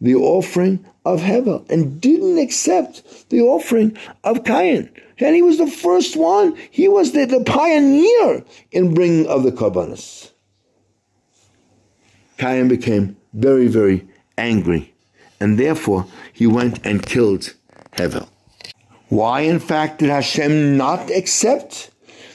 [0.01, 4.91] the offering of Hevel and didn't accept the offering of Cain.
[5.19, 6.57] And he was the first one.
[6.71, 10.31] He was the, the pioneer in bringing of the Karbanis.
[12.39, 14.09] Cain became very, very
[14.39, 14.95] angry.
[15.41, 17.53] And therefore, he went and killed
[17.93, 18.29] Hevel.
[19.09, 21.91] Why, in fact, did Hashem not accept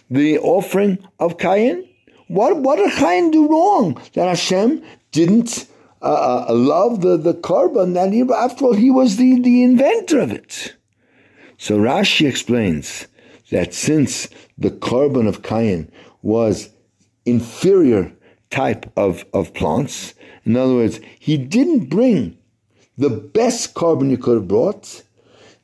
[0.09, 1.88] the offering of Cain?
[2.29, 5.65] What what did Cain do wrong that Hashem didn't
[5.99, 7.95] uh, uh, love the the korban?
[7.95, 10.75] That he, after all, he was the the inventor of it.
[11.57, 13.07] So Rashi explains
[13.49, 16.69] that since the korban of Cain was
[17.25, 18.13] inferior
[18.51, 20.13] type of, of plants,
[20.45, 22.37] in other words, he didn't bring
[22.95, 25.01] the best korban he could have brought,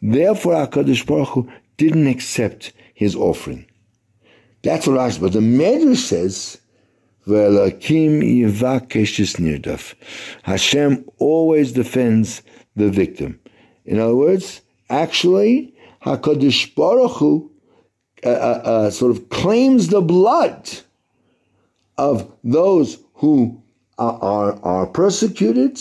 [0.01, 3.67] therefore HaKadosh Baruch Hu didn't accept his offering.
[4.65, 5.21] That's what Rashi.
[5.21, 6.58] But the Medrash says,
[7.28, 9.93] "Velakim yivakesh nirdaf."
[10.41, 12.41] Hashem always defends
[12.75, 13.39] the victim.
[13.86, 17.52] In other words, actually, Hakadosh Baruch Hu
[18.25, 20.71] uh, uh, uh, sort of claims the blood
[22.00, 23.62] of those who
[24.00, 25.79] are, are, are persecuted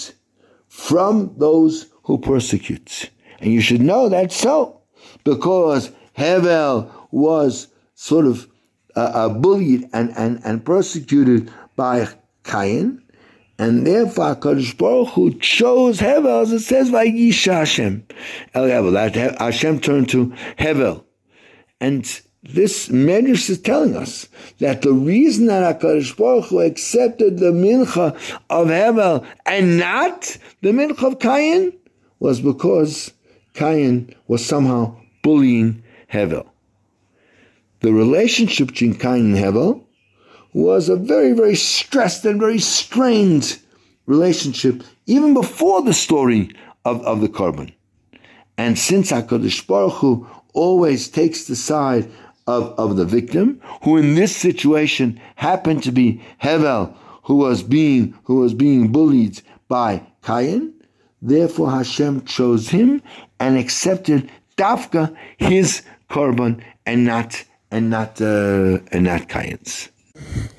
[0.68, 3.08] from those who persecute.
[3.40, 4.82] And you should know that's so,
[5.24, 8.46] because Hevel was sort of
[8.96, 12.08] uh, uh, bullied and, and, and persecuted by
[12.44, 13.02] Cain,
[13.58, 18.06] and therefore Kadosh Baruch Hu chose Hevel, as it says, Vayisha Hashem.
[18.54, 20.26] El Hevel, that Hashem turned to
[20.58, 21.04] Hevel.
[21.80, 22.04] And
[22.42, 24.28] this Medrash is telling us
[24.58, 28.14] that the reason that HaKadosh Baruch Hu accepted the mincha
[28.50, 31.72] of Hevel and not the mincha of Cain
[32.18, 33.12] was because
[33.54, 35.82] Cain was somehow bullying
[36.12, 36.46] Hevel.
[37.84, 39.84] The relationship between Cain and Hevel
[40.54, 43.58] was a very, very stressed and very strained
[44.06, 46.48] relationship, even before the story
[46.86, 47.74] of, of the Korban.
[48.56, 52.10] And since HaKadosh Baruch Hu always takes the side
[52.46, 58.18] of, of the victim, who in this situation happened to be Hevel, who was being
[58.24, 60.72] who was being bullied by Cain,
[61.20, 63.02] therefore Hashem chose him
[63.38, 67.44] and accepted Dafka his korban and not
[67.74, 69.90] and not uh, and not Cain's.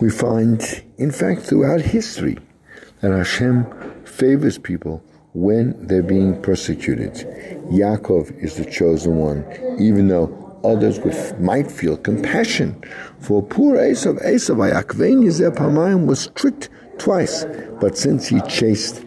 [0.01, 0.61] We find,
[0.97, 2.37] in fact, throughout history,
[2.99, 3.65] that Hashem
[4.03, 5.01] favors people
[5.33, 7.13] when they're being persecuted.
[7.71, 9.45] Yaakov is the chosen one,
[9.79, 10.29] even though
[10.65, 12.83] others would, might feel compassion
[13.19, 14.21] for poor Esav.
[14.25, 17.45] Esav, Ayakvein Yizeh was tricked twice,
[17.79, 19.03] but since he chased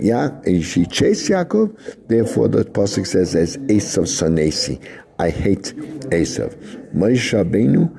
[0.00, 4.84] Ya- she chased Yaakov, therefore the pasuk says as Esav Sanesi,
[5.18, 5.74] I hate
[6.10, 6.81] Esav.
[6.94, 7.90] Moshe Rabbeinu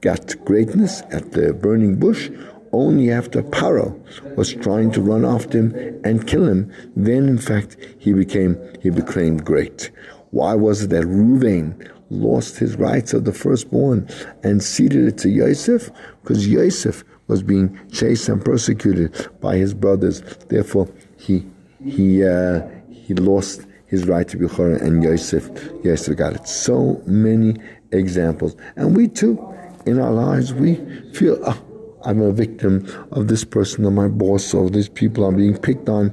[0.00, 2.30] got greatness at the burning bush
[2.72, 3.98] only after Paro
[4.36, 6.72] was trying to run after him and kill him.
[6.96, 9.90] Then, in fact, he became he became great.
[10.30, 14.08] Why was it that Ruvain lost his rights of the firstborn
[14.42, 15.90] and ceded it to Yosef
[16.22, 20.20] because Yosef was being chased and persecuted by his brothers.
[20.48, 21.46] Therefore, he
[21.84, 25.50] he uh, he lost his right to be Choran, and Yosef
[25.84, 26.46] Yosef got it.
[26.48, 27.56] So many
[27.92, 29.38] examples, and we too,
[29.86, 30.76] in our lives, we
[31.12, 31.38] feel.
[31.44, 31.62] Oh,
[32.04, 35.88] I'm a victim of this person or my boss or these people I'm being picked
[35.88, 36.12] on,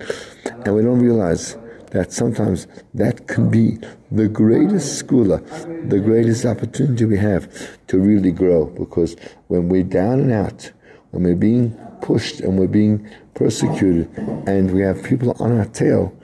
[0.65, 1.57] and we don't realize
[1.91, 3.80] that sometimes that can be
[4.11, 5.43] the greatest schooler,
[5.89, 7.49] the greatest opportunity we have
[7.88, 8.67] to really grow.
[8.67, 9.15] Because
[9.47, 10.71] when we're down and out,
[11.09, 11.71] when we're being
[12.01, 14.07] pushed and we're being persecuted,
[14.45, 16.15] and we have people on our tail,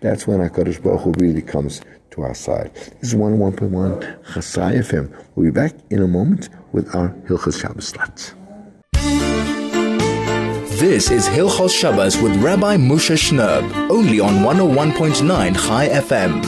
[0.00, 1.80] that's when HaKadosh Baruch Hu really comes
[2.14, 2.70] to our side.
[3.00, 4.00] This is 101.1
[4.34, 5.12] Chai FM.
[5.34, 8.34] We'll be back in a moment with our Hilchas Shabbos Slat.
[10.78, 16.42] This is Hilchos Shabbos with Rabbi Moshe Shnerb, only on 101.9 Chai FM.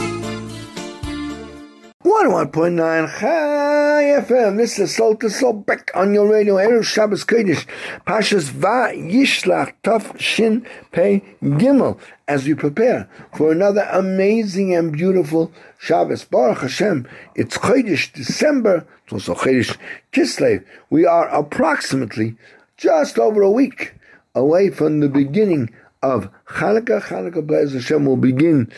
[2.03, 4.53] 101.9 Chai FM.
[4.53, 6.55] Oh this is Soul to Soul back on your radio.
[6.55, 7.65] Erev Shabbos Kodesh.
[8.05, 11.99] Pashas Va Yishlach Tov Shin Pei Gimel.
[12.27, 16.25] As we prepare for another amazing and beautiful Shabbos.
[16.25, 17.07] Baruch Hashem.
[17.35, 18.85] It's Kodesh December.
[19.05, 19.77] It's also Kodesh
[20.11, 20.65] Kislev.
[20.89, 22.35] We are approximately
[22.75, 23.93] just over a week
[24.35, 25.69] away from the beginning
[26.03, 27.01] of Hanukkah.
[27.01, 28.71] Hanukkah, Be'ez Hashem, will begin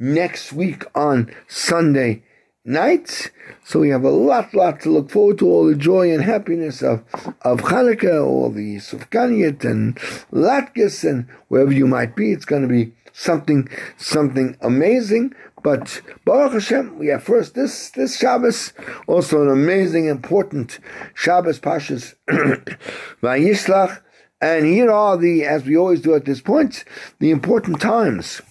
[0.00, 2.22] next week on Sunday
[2.66, 3.30] night.
[3.64, 6.82] So we have a lot, lot to look forward to, all the joy and happiness
[6.82, 7.04] of,
[7.42, 9.96] of Hanukkah, all the Sufganiyat and
[10.32, 12.32] Latkes and wherever you might be.
[12.32, 15.34] It's going to be something, something amazing.
[15.62, 18.72] But Baruch Hashem, we have first this this Shabbos,
[19.08, 20.78] also an amazing, important
[21.14, 22.14] Shabbos Pashas
[23.22, 24.00] Vayishlach,
[24.40, 26.84] and here are the, as we always do at this point,
[27.18, 28.42] the important times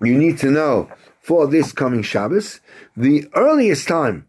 [0.00, 0.90] you need to know
[1.26, 2.60] for this coming Shabbos.
[2.96, 4.28] The earliest time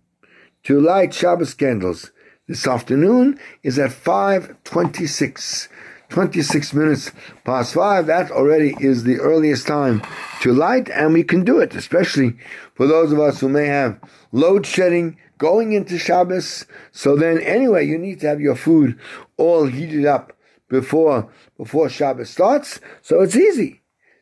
[0.64, 2.12] to light Shabbos candles
[2.48, 5.70] this afternoon is at 526.
[6.10, 7.12] 26 minutes
[7.44, 10.02] past 5, that already is the earliest time
[10.42, 12.38] to light, and we can do it, especially
[12.74, 14.00] for those of us who may have
[14.32, 16.66] load shedding going into Shabbos.
[16.94, 18.98] So then, anyway, you need to have your food
[19.36, 20.34] all heated up
[20.68, 22.80] before before Shabbos starts.
[23.02, 23.82] So it's easy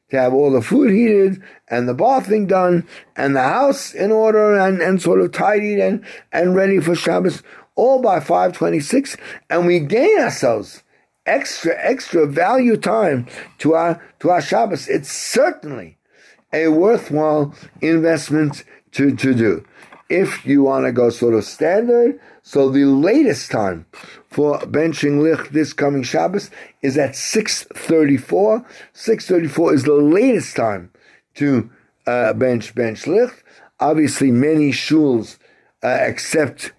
[0.10, 4.58] to have all the food heated and the bathing done and the house in order
[4.58, 7.42] and, and sort of tidied and, and ready for Shabbos,
[7.76, 9.18] all by 526.
[9.50, 10.84] And we gain ourselves
[11.26, 13.28] extra, extra value time
[13.60, 14.88] to our, to our Shabbos.
[14.88, 15.98] It's certainly
[16.54, 19.66] a worthwhile investment to, to do.
[20.10, 23.88] If you want to go sort of standard, so the latest time
[24.30, 26.52] for benching lich this coming Shabbos
[26.84, 28.66] is at 6.34.
[28.94, 30.92] 6.34 is the latest time
[31.36, 31.70] to
[32.06, 33.32] uh, bench bench lich.
[33.80, 35.38] Obviously, many shuls
[35.84, 36.72] uh, accept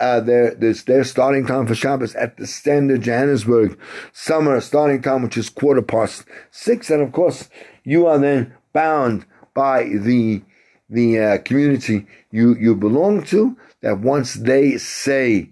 [0.00, 3.78] uh, their, their starting time for Shabbos at the standard Johannesburg
[4.12, 6.88] summer starting time, which is quarter past six.
[6.90, 7.50] And of course,
[7.84, 10.42] you are then bound by the
[10.90, 15.50] the uh, community you, you belong to, that once they say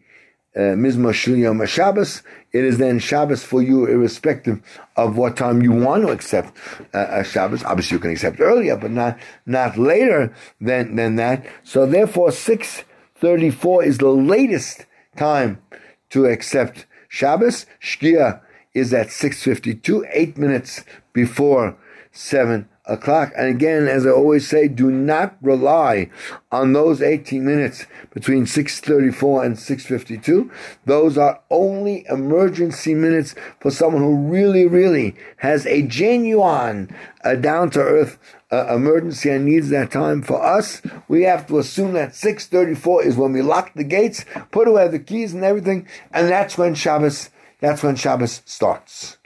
[0.56, 2.22] uh, Mizmor Shul Shabbos,
[2.52, 4.60] it is then Shabbos for you, irrespective
[4.96, 6.56] of what time you want to accept
[6.94, 7.62] uh, a Shabbos.
[7.62, 11.46] Obviously, you can accept earlier, but not not later than than that.
[11.62, 12.84] So, therefore, six
[13.16, 14.86] thirty four is the latest
[15.16, 15.62] time
[16.10, 17.66] to accept Shabbos.
[17.80, 18.40] Shkia
[18.74, 21.76] is at six fifty two, eight minutes before
[22.10, 23.32] seven o'clock.
[23.36, 26.10] And again, as I always say, do not rely
[26.50, 30.50] on those 18 minutes between 6.34 and 6.52.
[30.86, 38.18] Those are only emergency minutes for someone who really, really has a genuine, uh, down-to-earth
[38.50, 40.22] uh, emergency and needs that time.
[40.22, 44.66] For us, we have to assume that 6.34 is when we lock the gates, put
[44.66, 47.28] away the keys and everything, and that's when Shabbos,
[47.60, 49.18] that's when Shabbos starts.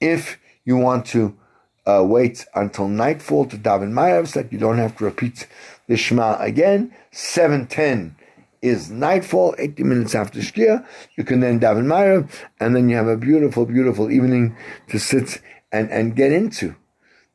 [0.00, 1.36] If you want to
[1.86, 5.46] uh, wait until nightfall to daven Maariv, so that you don't have to repeat
[5.86, 6.94] the Shema again.
[7.12, 8.14] 7.10
[8.62, 10.86] is nightfall, 80 minutes after Shkia.
[11.16, 14.56] You can then daven Maariv, and then you have a beautiful, beautiful evening
[14.88, 16.74] to sit and, and get into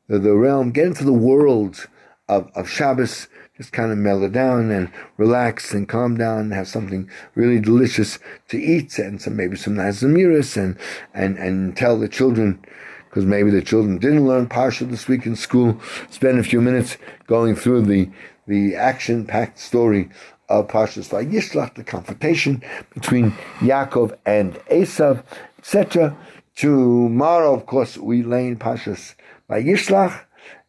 [0.07, 1.87] the, the realm, get into the world
[2.27, 3.27] of, of Shabbos,
[3.57, 8.17] just kind of mellow down and relax and calm down and have something really delicious
[8.47, 10.77] to eat and some maybe some nice and,
[11.13, 12.63] and, and tell the children
[13.09, 15.81] because maybe the children didn't learn Parsha this week in school,
[16.11, 18.09] spend a few minutes going through the,
[18.47, 20.09] the action-packed story
[20.47, 25.23] of Parshas Vayishlach, the confrontation between Yaakov and Esav,
[25.57, 26.15] etc.
[26.55, 29.15] Tomorrow, of course, we lay in Parshas
[29.49, 30.21] Vayishlach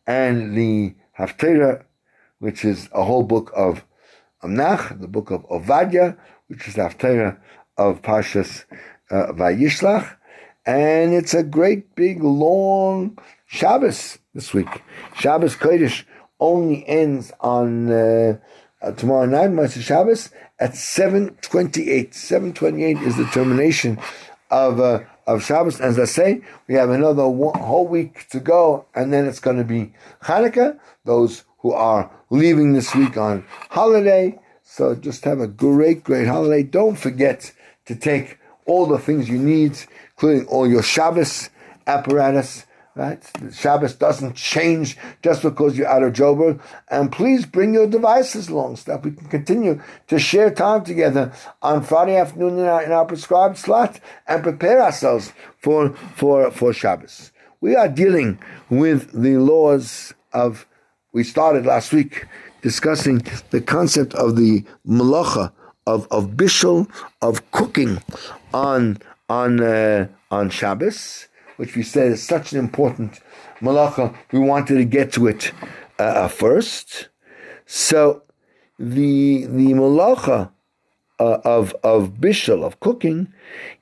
[0.07, 1.84] and the Haftarah,
[2.38, 3.84] which is a whole book of
[4.43, 6.16] Amnach, the book of Ovadia,
[6.49, 7.38] which is the Haftarah
[7.76, 8.64] of Parshas
[9.11, 10.16] uh, Vayishlach.
[10.70, 13.18] And it's a great big long
[13.48, 14.84] Shabbos this week.
[15.16, 16.04] Shabbos Kodesh
[16.38, 18.38] only ends on uh,
[18.80, 22.10] uh, tomorrow night, Motzei Shabbos, at 7.28.
[22.10, 23.98] 7.28 is the termination
[24.52, 25.80] of uh, of Shabbos.
[25.80, 29.56] As I say, we have another one, whole week to go, and then it's going
[29.56, 29.92] to be
[30.22, 30.78] Hanukkah.
[31.04, 36.62] Those who are leaving this week on holiday, so just have a great, great holiday.
[36.62, 37.52] Don't forget
[37.86, 38.38] to take
[38.70, 39.74] all the things you need
[40.20, 41.48] including all your Shabbos
[41.86, 42.66] apparatus.
[42.94, 43.22] Right?
[43.40, 46.60] The Shabbos doesn't change just because you're out of Joburg.
[46.88, 51.32] And please bring your devices along so that we can continue to share time together
[51.62, 56.74] on Friday afternoon in our, in our prescribed slot and prepare ourselves for, for, for
[56.74, 57.32] Shabbos.
[57.62, 60.66] We are dealing with the laws of,
[61.14, 62.26] we started last week
[62.60, 65.52] discussing the concept of the malacha,
[65.86, 66.90] of, of bishul,
[67.22, 68.02] of cooking
[68.53, 68.98] on
[69.28, 73.20] on uh, on Shabbos, which we said is such an important
[73.61, 74.14] malacha.
[74.32, 75.53] We wanted to get to it
[75.98, 77.09] uh, uh first.
[77.66, 78.22] So
[78.78, 80.51] the the malacha
[81.18, 83.32] uh, of of bishul of cooking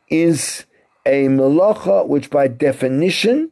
[0.08, 0.66] is
[1.06, 3.50] a malacha which, by definition,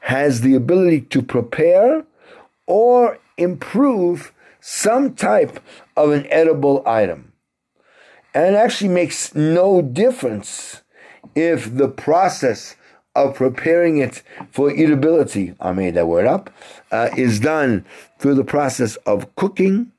[0.00, 2.04] has the ability to prepare
[2.66, 5.60] or improve some type
[5.96, 7.29] of an edible item.
[8.34, 10.82] And it actually makes no difference
[11.34, 12.76] if the process
[13.14, 14.22] of preparing it
[14.52, 16.50] for eatability, I made that word up,
[16.92, 17.84] uh, is done
[18.18, 19.92] through the process of cooking,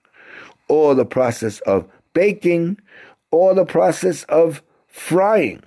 [0.70, 2.80] or the process of baking,
[3.32, 5.62] or the process of frying.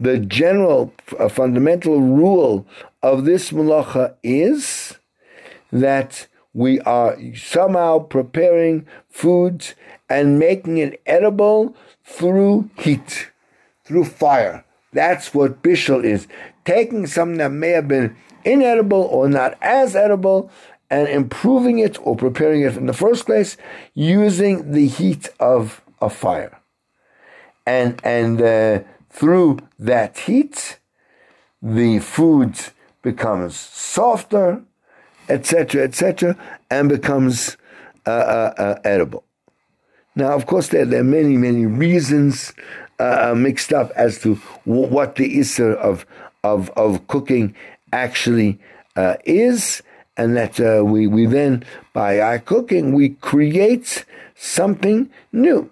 [0.00, 2.66] The general uh, fundamental rule
[3.02, 4.96] of this malacha is
[5.70, 9.74] that we are somehow preparing foods
[10.08, 11.74] and making it edible
[12.04, 13.30] through heat
[13.84, 14.64] through fire.
[14.92, 16.26] That's what bishul is.
[16.64, 20.50] Taking something that may have been inedible or not as edible
[20.90, 23.56] and improving it or preparing it in the first place
[23.94, 26.60] using the heat of a fire.
[27.66, 30.78] And, and uh, through that heat,
[31.62, 32.58] the food
[33.02, 34.62] becomes softer,
[35.28, 36.36] etc., etc.,
[36.70, 37.56] and becomes
[38.06, 39.24] uh, uh, uh, edible.
[40.14, 42.52] Now, of course, there, there, are many, many reasons
[42.98, 46.06] uh, uh, mixed up as to w- what the issue of
[46.44, 47.54] of of cooking
[47.92, 48.58] actually
[49.24, 49.82] is,
[50.16, 54.04] and that we we then by our cooking we create
[54.34, 55.70] something new.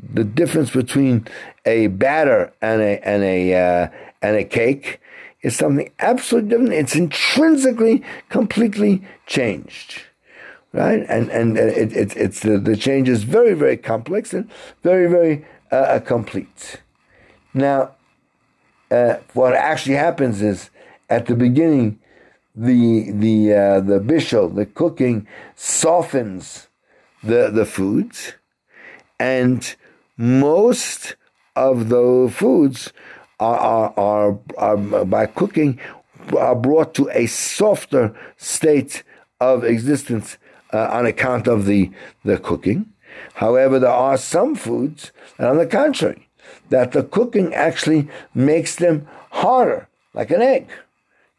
[0.00, 1.26] The difference between
[1.64, 3.88] a batter and a and a uh,
[4.22, 5.00] and a cake
[5.42, 6.72] is something absolutely different.
[6.72, 10.02] It's intrinsically completely changed
[10.72, 11.04] right?
[11.08, 14.50] And and it, it, it's the, the change is very very complex and
[14.82, 16.80] very very uh, complete.
[17.54, 17.92] Now,
[18.90, 20.70] uh, what actually happens is
[21.08, 21.98] at the beginning,
[22.54, 26.68] the the uh, the bishul, the cooking, softens
[27.22, 28.34] the the foods,
[29.18, 29.74] and
[30.16, 31.16] most
[31.54, 32.92] of the foods
[33.42, 35.80] are are, are, by cooking
[36.38, 39.02] are brought to a softer state
[39.40, 40.38] of existence
[40.72, 41.90] uh, on account of the
[42.24, 42.86] the cooking.
[43.34, 46.28] However, there are some foods that, on the contrary,
[46.70, 50.68] that the cooking actually makes them harder, like an egg.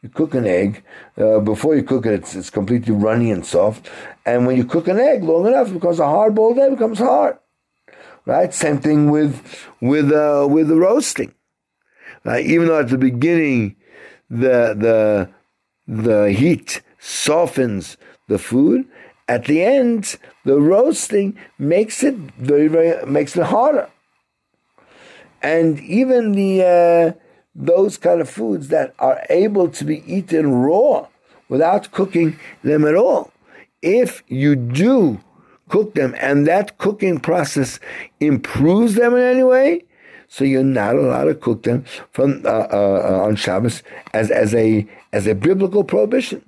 [0.01, 0.83] You cook an egg.
[1.17, 3.89] Uh, before you cook it, it's, it's completely runny and soft.
[4.25, 7.37] And when you cook an egg long enough, it becomes a hard-boiled egg, becomes hard.
[8.25, 8.53] Right?
[8.53, 9.33] Same thing with
[9.81, 11.33] with uh, with roasting.
[12.23, 12.45] Right?
[12.45, 13.75] Even though at the beginning
[14.29, 15.29] the the
[15.87, 17.97] the heat softens
[18.27, 18.85] the food,
[19.27, 23.89] at the end the roasting makes it very very makes it harder.
[25.41, 27.19] And even the uh,
[27.53, 31.07] those kind of foods that are able to be eaten raw
[31.49, 33.31] without cooking them at all.
[33.81, 35.19] If you do
[35.67, 37.79] cook them and that cooking process
[38.19, 39.83] improves them in any way,
[40.33, 43.83] so you're not allowed to cook them from uh, uh, on Shabbos
[44.15, 46.43] as, as a as a biblical prohibition.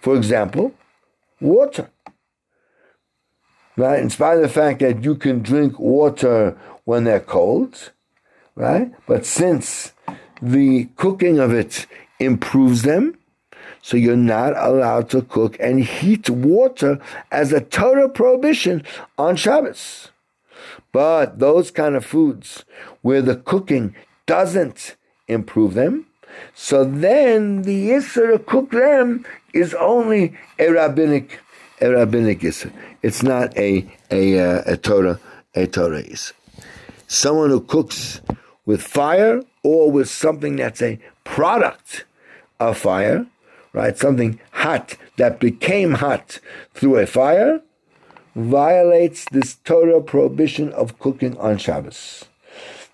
[0.00, 0.72] For example,
[1.38, 1.90] water.
[3.76, 7.92] Right, in spite of the fact that you can drink water when they're cold,
[8.54, 8.90] right?
[9.06, 9.92] But since
[10.40, 11.86] the cooking of it
[12.20, 13.18] improves them.
[13.82, 16.98] So you're not allowed to cook and heat water
[17.30, 18.82] as a Torah prohibition
[19.18, 20.10] on Shabbos.
[20.92, 22.64] But those kind of foods
[23.02, 23.94] where the cooking
[24.26, 24.96] doesn't
[25.28, 26.06] improve them,
[26.54, 31.40] so then the issur to cook them is only a rabbinic,
[31.80, 32.72] a rabbinic issur.
[33.02, 35.20] It's not a a, uh, a Torah
[35.54, 36.32] a Torah issur.
[37.06, 38.20] Someone who cooks
[38.66, 42.04] with fire or with something that's a product
[42.58, 43.26] of fire,
[43.72, 43.96] right?
[43.96, 46.38] Something hot that became hot
[46.74, 47.62] through a fire,
[48.34, 52.24] violates this Torah prohibition of cooking on Shabbos.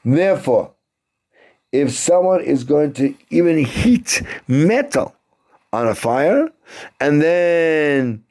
[0.05, 0.73] Therefore,
[1.73, 5.15] if someone is going to even heat metal
[5.73, 6.51] on a fire
[7.01, 8.25] and then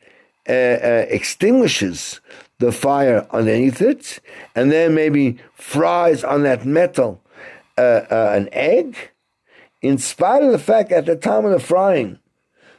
[0.47, 2.21] uh, uh, extinguishes
[2.59, 4.19] the fire underneath it,
[4.55, 7.21] and then maybe fries on that metal
[7.77, 9.11] uh, uh, an egg,
[9.81, 12.17] in spite of the fact at the time of the frying,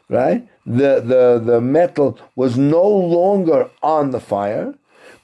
[0.08, 4.74] right, the, the, the metal was no longer on the fire,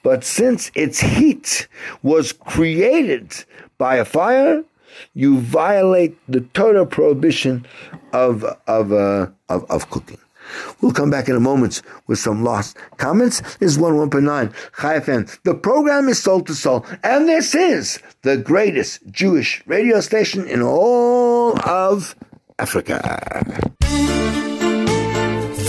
[0.02, 1.68] but since its heat
[2.02, 3.44] was created
[3.76, 4.64] by a fire,
[5.14, 7.66] you violate the total prohibition
[8.12, 10.18] of, of, uh, of, of cooking.
[10.80, 13.40] We'll come back in a moment with some lost comments.
[13.58, 15.38] This is 101.9 Chai FM.
[15.44, 20.60] The program is Soul to Soul, and this is the greatest Jewish radio station in
[20.62, 22.14] all of
[22.58, 24.41] Africa.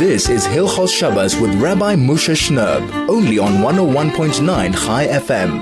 [0.03, 5.61] This is Hilchos Shabbos with Rabbi Moshe Shnerb, only on 101.9 Chai FM.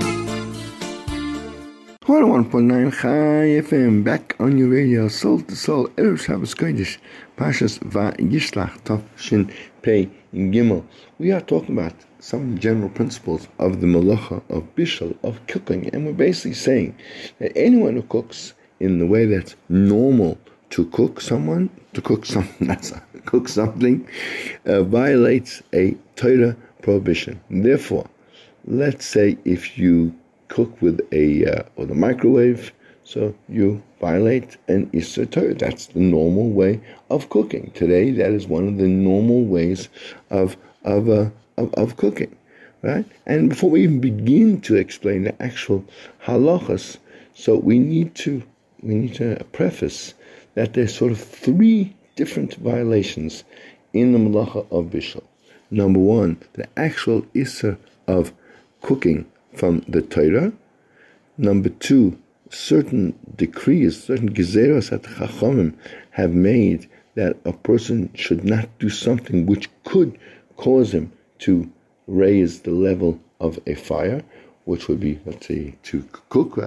[2.00, 6.98] 101.9 Chai FM, oh back on your radio, Soul to Soul, Erev Shabbos Kodesh,
[7.36, 9.48] Pashas Vayishlach, Tov Shin
[9.80, 10.84] Pei Gimel.
[11.20, 16.04] We are talking about some general principles of the malacha of bishul, of cooking, and
[16.04, 16.96] we're basically saying
[17.38, 20.36] that anyone who cooks in the way that's normal
[20.70, 22.92] to cook someone, to cook something, that's
[23.24, 24.06] cook something,
[24.66, 27.40] uh, violates a Torah prohibition.
[27.50, 28.06] Therefore,
[28.66, 30.14] let's say if you
[30.48, 32.72] cook with a uh, or the microwave,
[33.04, 35.54] so you violate an issur Torah.
[35.54, 37.70] That's the normal way of cooking.
[37.74, 39.88] Today, that is one of the normal ways
[40.30, 42.36] of of uh, of, of cooking,
[42.82, 43.06] right?
[43.26, 45.84] And before we even begin to explain the actual
[46.24, 46.98] halachas,
[47.34, 48.42] so we need to
[48.82, 50.14] we need to preface
[50.54, 53.44] that there's sort of three different violations
[53.92, 55.24] in the malacha of bishul.
[55.70, 58.32] Number one, the actual issur of
[58.82, 60.52] cooking from the Torah.
[61.38, 62.18] Number two,
[62.50, 65.74] certain decrees, certain gezeros that Chachamim
[66.10, 70.18] have made that a person should not do something which could
[70.56, 71.70] cause him to
[72.06, 74.22] raise the level of a fire,
[74.64, 76.58] which would be, let's say, to cook.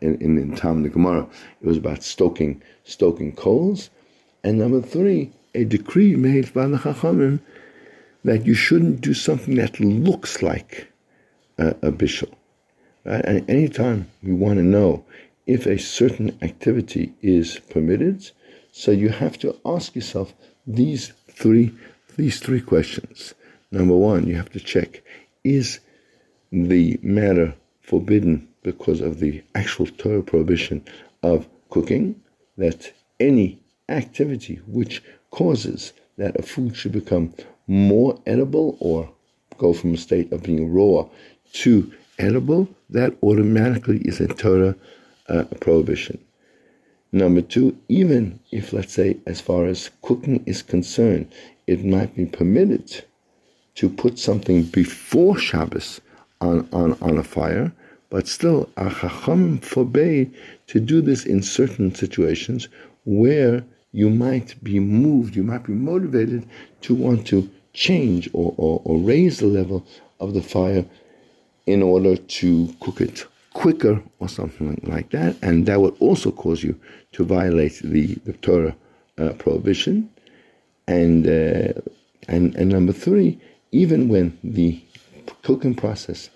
[0.00, 1.26] In, in, in time the Gemara,
[1.60, 3.90] it was about stoking stoking coals.
[4.48, 7.40] And number three, a decree made by the Chachamim
[8.24, 10.90] that you shouldn't do something that looks like
[11.58, 12.32] a, a bishul.
[13.04, 13.22] Right?
[13.26, 15.04] And anytime we want to know
[15.46, 18.30] if a certain activity is permitted,
[18.72, 20.32] so you have to ask yourself
[20.66, 21.74] these three
[22.16, 23.34] these three questions.
[23.70, 25.02] Number one, you have to check
[25.44, 25.78] is
[26.50, 30.86] the matter forbidden because of the actual Torah prohibition
[31.22, 32.22] of cooking,
[32.56, 37.32] that any activity which causes that a food should become
[37.66, 39.10] more edible or
[39.58, 41.06] go from a state of being raw
[41.52, 44.74] to edible, that automatically is a Torah
[45.28, 46.18] uh, prohibition.
[47.12, 51.30] Number two, even if, let's say, as far as cooking is concerned,
[51.66, 53.04] it might be permitted
[53.76, 56.00] to put something before Shabbos
[56.40, 57.72] on, on, on a fire,
[58.10, 60.34] but still, Achacham forbade
[60.66, 62.68] to do this in certain situations
[63.04, 66.48] where you might be moved, you might be motivated
[66.82, 69.86] to want to change or, or, or raise the level
[70.20, 70.84] of the fire
[71.66, 75.36] in order to cook it quicker or something like that.
[75.42, 76.78] And that would also cause you
[77.12, 78.76] to violate the, the Torah
[79.18, 80.10] uh, prohibition.
[80.86, 81.80] And, uh,
[82.28, 83.40] and, and number three,
[83.72, 84.82] even when the
[85.42, 86.30] cooking process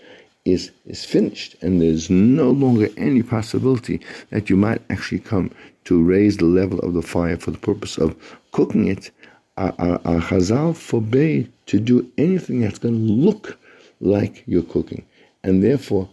[0.45, 4.01] is is finished and there's no longer any possibility
[4.31, 5.51] that you might actually come
[5.85, 8.17] to raise the level of the fire for the purpose of
[8.53, 9.11] cooking it,
[9.57, 13.59] our Chazal forbade to do anything that's going to look
[14.01, 15.05] like you're cooking.
[15.45, 16.09] And therefore,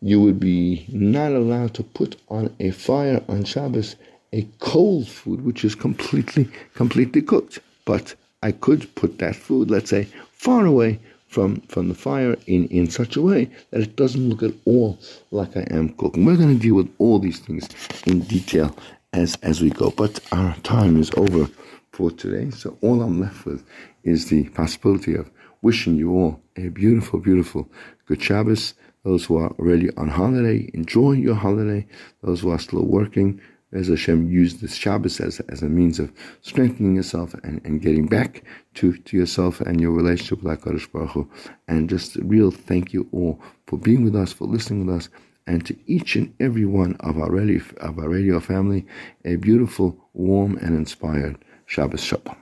[0.00, 3.96] you would be not allowed to put on a fire on Shabbos
[4.32, 7.60] a cold food which is completely, completely cooked.
[7.84, 10.98] But I could put that food, let's say, far away
[11.32, 14.98] from, from the fire in, in such a way that it doesn't look at all
[15.30, 16.26] like I am cooking.
[16.26, 17.68] We're going to deal with all these things
[18.06, 18.76] in detail
[19.14, 19.90] as, as we go.
[19.90, 21.48] But our time is over
[21.92, 22.50] for today.
[22.50, 23.64] So all I'm left with
[24.04, 25.30] is the possibility of
[25.62, 27.70] wishing you all a beautiful, beautiful
[28.06, 28.74] good Shabbos.
[29.04, 31.86] Those who are already on holiday, enjoy your holiday.
[32.22, 33.40] Those who are still working,
[33.72, 38.06] as Hashem used this Shabbos as, as a means of strengthening yourself and, and getting
[38.06, 38.44] back
[38.74, 41.30] to, to yourself and your relationship with HaKadosh Baruch Hu.
[41.68, 45.08] And just a real thank you all for being with us, for listening with us,
[45.46, 48.86] and to each and every one of our radio, of our radio family,
[49.24, 52.36] a beautiful, warm, and inspired Shabbos Shabbat.